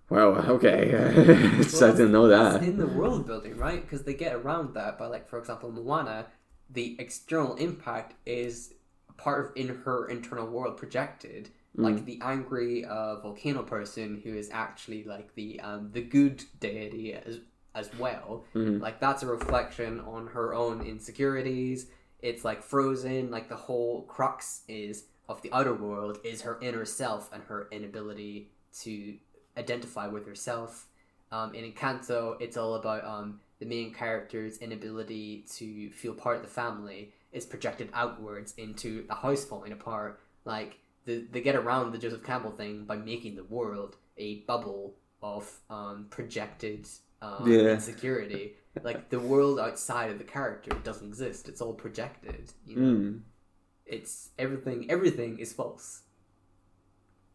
Well, 0.09 0.37
okay, 0.51 1.63
so 1.63 1.89
I 1.89 1.91
didn't 1.93 2.13
know 2.13 2.27
It's 2.27 2.59
that. 2.59 2.63
in 2.63 2.79
the 2.79 2.87
world 2.87 3.27
building, 3.27 3.57
right? 3.57 3.81
Because 3.81 4.05
they 4.05 4.15
get 4.15 4.35
around 4.35 4.75
that 4.75 4.99
by, 4.99 5.07
like, 5.07 5.29
for 5.29 5.39
example, 5.39 5.71
Moana, 5.71 6.27
the 6.69 6.97
external 6.99 7.55
impact 7.57 8.15
is 8.27 8.75
part 9.21 9.47
of 9.47 9.53
in 9.57 9.69
her 9.85 10.09
internal 10.09 10.47
world 10.47 10.77
projected. 10.77 11.51
Mm. 11.77 11.85
Like 11.85 12.05
the 12.05 12.19
angry 12.23 12.85
uh, 12.85 13.21
volcano 13.21 13.63
person 13.63 14.21
who 14.25 14.35
is 14.35 14.51
actually 14.53 15.05
like 15.05 15.35
the 15.35 15.61
um, 15.61 15.91
the 15.93 16.03
good 16.03 16.43
deity 16.59 17.15
as 17.15 17.41
as 17.75 17.91
well. 17.99 18.45
Mhm. 18.55 18.81
Like 18.81 18.99
that's 18.99 19.23
a 19.23 19.27
reflection 19.27 20.01
on 20.01 20.27
her 20.29 20.55
own 20.55 20.81
insecurities. 20.83 21.87
It's 22.21 22.45
like 22.45 22.63
frozen. 22.63 23.31
Like 23.31 23.49
the 23.49 23.57
whole 23.57 24.03
crux 24.03 24.63
is 24.67 25.05
of 25.29 25.41
the 25.43 25.53
outer 25.53 25.75
world 25.75 26.19
is 26.25 26.43
her 26.43 26.59
inner 26.61 26.85
self 26.85 27.33
and 27.33 27.45
her 27.45 27.69
inability 27.71 28.51
to 28.81 29.17
identify 29.57 30.09
with 30.09 30.27
herself. 30.27 30.87
Um, 31.31 31.55
in 31.55 31.71
Encanto, 31.71 32.37
it's 32.41 32.57
all 32.57 32.75
about 32.75 33.05
um, 33.05 33.41
the 33.61 33.67
main 33.67 33.95
character's 33.95 34.59
inability 34.59 35.45
to 35.57 35.91
feel 35.91 36.15
part 36.15 36.37
of 36.37 36.43
the 36.43 36.49
family, 36.49 37.13
is 37.33 37.47
projected 37.47 37.89
outwards 37.95 38.55
into 38.57 39.07
the 39.07 39.15
house 39.15 39.45
falling 39.45 39.73
apart. 39.73 40.21
Like 40.45 40.79
the, 41.05 41.27
they 41.31 41.41
get 41.41 41.57
around 41.57 41.93
the 41.93 41.99
Joseph 41.99 42.25
Campbell 42.25 42.51
thing 42.53 42.85
by 42.85 42.97
making 42.97 43.37
the 43.37 43.45
world 43.45 43.97
a 44.17 44.41
bubble 44.41 44.95
of 45.23 45.51
um, 45.69 46.07
projected 46.11 46.87
um, 47.23 47.51
Yeah. 47.51 47.73
insecurity. 47.75 48.55
like 48.83 49.11
the 49.11 49.21
world 49.21 49.59
outside 49.59 50.11
of 50.11 50.19
the 50.19 50.25
character 50.25 50.71
doesn't 50.85 51.09
exist. 51.09 51.49
It's 51.49 51.61
all 51.61 51.75
projected. 51.75 52.53
You 52.67 52.77
know? 52.77 52.83
Mm. 52.99 53.21
It's 53.87 54.31
everything. 54.39 54.91
Everything 54.91 55.39
is 55.39 55.53
false. 55.53 56.03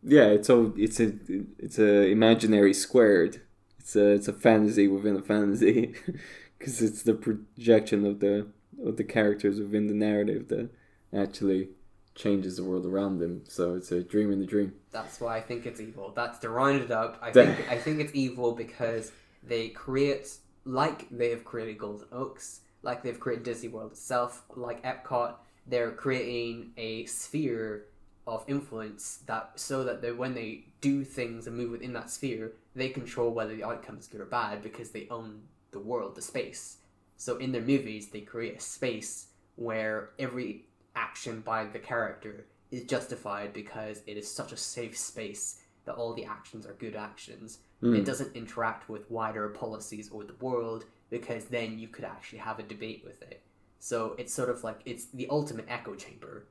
Yeah, 0.07 0.25
it's 0.27 0.49
all 0.49 0.71
it's 0.77 0.99
a 0.99 1.13
it's 1.57 1.79
a 1.79 2.07
imaginary 2.07 2.73
squared. 2.73 3.41
It's 3.79 3.95
a 3.95 4.11
it's 4.11 4.27
a 4.27 4.33
fantasy 4.33 4.87
within 4.87 5.15
a 5.17 5.21
fantasy, 5.21 5.95
because 6.57 6.81
it's 6.81 7.01
the 7.03 7.13
projection 7.15 8.05
of 8.05 8.19
the 8.19 8.47
of 8.83 8.97
the 8.97 9.03
characters 9.03 9.59
within 9.59 9.87
the 9.87 9.93
narrative 9.93 10.47
that 10.49 10.69
actually 11.13 11.69
changes 12.15 12.57
the 12.57 12.63
world 12.63 12.85
around 12.85 13.19
them. 13.19 13.43
So 13.47 13.75
it's 13.75 13.91
a 13.91 14.01
dream 14.01 14.31
in 14.31 14.39
the 14.39 14.45
dream. 14.45 14.73
That's 14.91 15.19
why 15.19 15.37
I 15.37 15.41
think 15.41 15.65
it's 15.65 15.79
evil. 15.79 16.11
That's 16.15 16.39
to 16.39 16.49
round 16.49 16.81
it 16.81 16.91
up. 16.91 17.19
I 17.21 17.31
think 17.31 17.69
I 17.69 17.77
think 17.77 17.99
it's 17.99 18.13
evil 18.13 18.53
because 18.53 19.11
they 19.43 19.69
create 19.69 20.37
like 20.65 21.07
they 21.09 21.29
have 21.29 21.43
created 21.43 21.77
Golden 21.77 22.07
Oaks, 22.11 22.61
like 22.81 23.03
they've 23.03 23.19
created 23.19 23.43
Disney 23.43 23.69
World 23.69 23.91
itself, 23.91 24.43
like 24.55 24.83
Epcot. 24.83 25.35
They're 25.67 25.91
creating 25.91 26.71
a 26.77 27.05
sphere 27.05 27.85
of 28.27 28.43
influence 28.47 29.19
that 29.27 29.51
so 29.55 29.83
that 29.83 30.01
they, 30.01 30.11
when 30.11 30.33
they 30.33 30.65
do 30.81 31.03
things 31.03 31.47
and 31.47 31.55
move 31.55 31.71
within 31.71 31.93
that 31.93 32.09
sphere, 32.09 32.53
they 32.75 32.89
control 32.89 33.31
whether 33.31 33.55
the 33.55 33.63
outcome 33.63 33.97
is 33.97 34.07
good 34.07 34.21
or 34.21 34.25
bad 34.25 34.63
because 34.63 34.91
they 34.91 35.07
own 35.09 35.41
the 35.71 35.79
world, 35.79 36.15
the 36.15 36.21
space. 36.21 36.77
So 37.17 37.37
in 37.37 37.51
their 37.51 37.61
movies, 37.61 38.09
they 38.09 38.21
create 38.21 38.57
a 38.57 38.61
space 38.61 39.27
where 39.55 40.09
every 40.19 40.65
action 40.95 41.41
by 41.41 41.65
the 41.65 41.79
character 41.79 42.45
is 42.71 42.83
justified 42.83 43.53
because 43.53 44.01
it 44.05 44.17
is 44.17 44.29
such 44.29 44.51
a 44.51 44.57
safe 44.57 44.97
space 44.97 45.61
that 45.85 45.95
all 45.95 46.13
the 46.13 46.25
actions 46.25 46.65
are 46.65 46.73
good 46.73 46.95
actions. 46.95 47.59
Mm. 47.81 47.99
It 47.99 48.05
doesn't 48.05 48.35
interact 48.35 48.89
with 48.89 49.09
wider 49.09 49.49
policies 49.49 50.09
or 50.09 50.23
the 50.23 50.35
world 50.39 50.85
because 51.09 51.45
then 51.45 51.77
you 51.77 51.87
could 51.87 52.05
actually 52.05 52.39
have 52.39 52.59
a 52.59 52.63
debate 52.63 53.03
with 53.05 53.21
it. 53.21 53.41
So 53.79 54.15
it's 54.17 54.33
sort 54.33 54.49
of 54.49 54.63
like 54.63 54.79
it's 54.85 55.05
the 55.05 55.27
ultimate 55.29 55.65
echo 55.69 55.95
chamber 55.95 56.47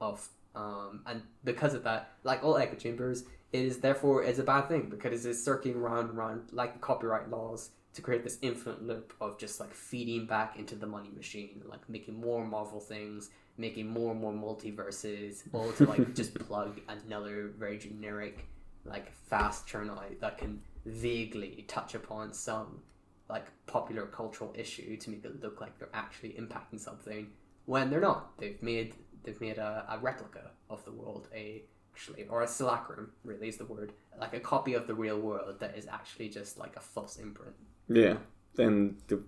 of 0.00 0.28
um 0.54 1.02
and 1.06 1.22
because 1.44 1.74
of 1.74 1.82
that, 1.84 2.12
like 2.22 2.44
all 2.44 2.56
echo 2.56 2.76
chambers, 2.76 3.24
it 3.52 3.64
is 3.64 3.78
therefore 3.78 4.22
is 4.22 4.38
a 4.38 4.44
bad 4.44 4.68
thing 4.68 4.88
because 4.88 5.26
it's 5.26 5.42
circling 5.42 5.80
round 5.80 6.10
and 6.10 6.18
round 6.18 6.48
like 6.52 6.74
the 6.74 6.78
copyright 6.78 7.28
laws 7.28 7.70
to 7.96 8.02
create 8.02 8.22
this 8.22 8.38
infinite 8.42 8.82
loop 8.82 9.14
of 9.22 9.38
just 9.38 9.58
like 9.58 9.72
feeding 9.72 10.26
back 10.26 10.58
into 10.58 10.74
the 10.74 10.86
money 10.86 11.10
machine, 11.16 11.62
like 11.64 11.88
making 11.88 12.20
more 12.20 12.44
Marvel 12.44 12.78
things, 12.78 13.30
making 13.56 13.88
more 13.88 14.12
and 14.12 14.20
more 14.20 14.32
multiverses, 14.32 15.42
all 15.54 15.72
to 15.72 15.86
like 15.86 16.14
just 16.14 16.34
plug 16.46 16.78
another 16.88 17.52
very 17.58 17.78
generic, 17.78 18.46
like 18.84 19.10
fast 19.10 19.66
churn 19.66 19.88
out 19.88 20.20
that 20.20 20.36
can 20.36 20.60
vaguely 20.84 21.64
touch 21.68 21.94
upon 21.94 22.34
some 22.34 22.82
like 23.30 23.46
popular 23.66 24.06
cultural 24.06 24.54
issue 24.56 24.98
to 24.98 25.10
make 25.10 25.24
it 25.24 25.42
look 25.42 25.62
like 25.62 25.78
they're 25.78 25.88
actually 25.94 26.30
impacting 26.38 26.78
something 26.78 27.28
when 27.64 27.88
they're 27.88 27.98
not. 27.98 28.36
They've 28.36 28.62
made 28.62 28.92
they've 29.24 29.40
made 29.40 29.56
a, 29.56 29.86
a 29.88 29.98
replica 29.98 30.50
of 30.68 30.84
the 30.84 30.92
world, 30.92 31.28
a 31.34 31.62
actually 31.94 32.26
or 32.28 32.42
a 32.42 32.46
simulacrum 32.46 33.10
really 33.24 33.48
is 33.48 33.56
the 33.56 33.64
word, 33.64 33.94
like 34.20 34.34
a 34.34 34.40
copy 34.40 34.74
of 34.74 34.86
the 34.86 34.94
real 34.94 35.18
world 35.18 35.60
that 35.60 35.78
is 35.78 35.86
actually 35.86 36.28
just 36.28 36.58
like 36.58 36.76
a 36.76 36.80
false 36.80 37.16
imprint. 37.16 37.54
Yeah, 37.88 38.18
and 38.58 38.96
the, 39.08 39.22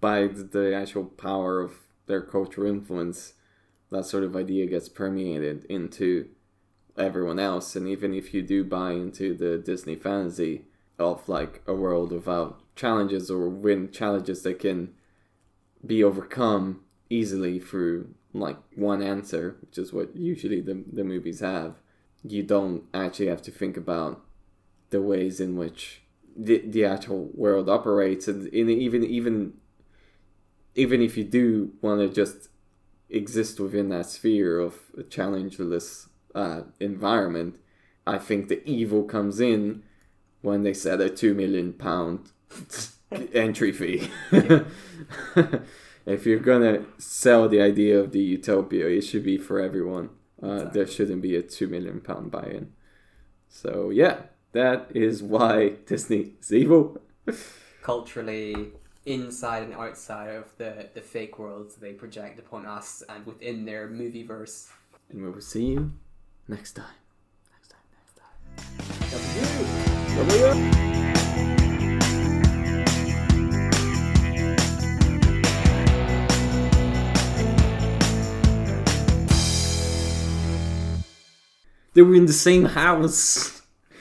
by 0.00 0.26
the- 0.26 0.74
actual 0.74 1.04
power 1.04 1.60
of 1.60 1.72
their 2.06 2.22
cultural 2.22 2.68
influence, 2.68 3.34
that 3.90 4.06
sort 4.06 4.24
of 4.24 4.36
idea 4.36 4.66
gets 4.66 4.88
permeated 4.88 5.64
into 5.64 6.28
everyone 6.96 7.38
else. 7.38 7.76
And 7.76 7.88
even 7.88 8.14
if 8.14 8.32
you 8.32 8.42
do 8.42 8.64
buy 8.64 8.92
into 8.92 9.34
the 9.34 9.58
Disney 9.58 9.96
fantasy 9.96 10.64
of 10.98 11.28
like 11.28 11.62
a 11.66 11.74
world 11.74 12.12
without 12.12 12.60
challenges 12.76 13.30
or 13.30 13.48
win 13.48 13.90
challenges 13.90 14.42
that 14.42 14.58
can 14.58 14.94
be 15.84 16.04
overcome 16.04 16.80
easily 17.08 17.58
through 17.58 18.14
like 18.32 18.58
one 18.76 19.02
answer, 19.02 19.56
which 19.60 19.78
is 19.78 19.92
what 19.92 20.14
usually 20.16 20.60
the, 20.60 20.84
the 20.92 21.04
movies 21.04 21.40
have, 21.40 21.74
you 22.22 22.42
don't 22.42 22.84
actually 22.94 23.26
have 23.26 23.42
to 23.42 23.50
think 23.50 23.76
about 23.76 24.22
the 24.90 25.00
ways 25.00 25.40
in 25.40 25.56
which 25.56 26.02
the, 26.36 26.58
the 26.66 26.84
actual 26.84 27.30
world 27.34 27.68
operates 27.68 28.28
and 28.28 28.46
in 28.48 28.68
even 28.68 29.04
even 29.04 29.54
even 30.74 31.02
if 31.02 31.16
you 31.16 31.24
do 31.24 31.72
want 31.80 32.00
to 32.00 32.08
just 32.08 32.48
exist 33.08 33.58
within 33.58 33.88
that 33.88 34.06
sphere 34.06 34.58
of 34.58 34.76
a 34.96 35.02
challengeless 35.02 36.08
uh, 36.34 36.62
environment 36.78 37.56
i 38.06 38.18
think 38.18 38.48
the 38.48 38.62
evil 38.68 39.02
comes 39.02 39.40
in 39.40 39.82
when 40.42 40.62
they 40.62 40.72
set 40.72 41.00
a 41.00 41.10
two 41.10 41.34
million 41.34 41.72
pound 41.72 42.30
entry 43.32 43.72
fee. 43.72 44.10
If 46.06 46.24
you're 46.24 46.40
gonna 46.40 46.86
sell 46.96 47.48
the 47.48 47.60
idea 47.60 48.00
of 48.00 48.10
the 48.10 48.20
utopia 48.20 48.88
it 48.88 49.02
should 49.02 49.22
be 49.22 49.36
for 49.36 49.60
everyone. 49.60 50.08
Uh, 50.42 50.64
there 50.64 50.86
shouldn't 50.86 51.20
be 51.20 51.36
a 51.36 51.42
two 51.42 51.68
million 51.68 52.00
pound 52.00 52.30
buy-in. 52.30 52.72
So 53.48 53.90
yeah 53.90 54.22
that 54.52 54.90
is 54.94 55.22
why 55.22 55.70
Disney 55.86 56.32
is 56.40 56.52
evil. 56.52 57.00
culturally 57.82 58.72
inside 59.06 59.62
and 59.62 59.72
outside 59.72 60.34
of 60.34 60.44
the, 60.58 60.88
the 60.94 61.00
fake 61.00 61.38
worlds 61.38 61.76
they 61.76 61.92
project 61.92 62.38
upon 62.38 62.66
us 62.66 63.02
and 63.08 63.24
within 63.26 63.64
their 63.64 63.88
movie 63.88 64.22
verse. 64.22 64.68
And 65.10 65.22
we 65.22 65.30
will 65.30 65.40
see 65.40 65.66
you 65.66 65.92
next 66.46 66.74
time. 66.74 66.84
Next 67.52 67.70
time, 67.70 67.80
next 67.96 68.16
time. 68.16 68.30
They 81.92 82.02
were 82.02 82.14
in 82.14 82.26
the 82.26 82.32
same 82.32 82.66
house. 82.66 83.59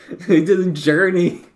they 0.28 0.44
didn't 0.44 0.76
journey. 0.76 1.46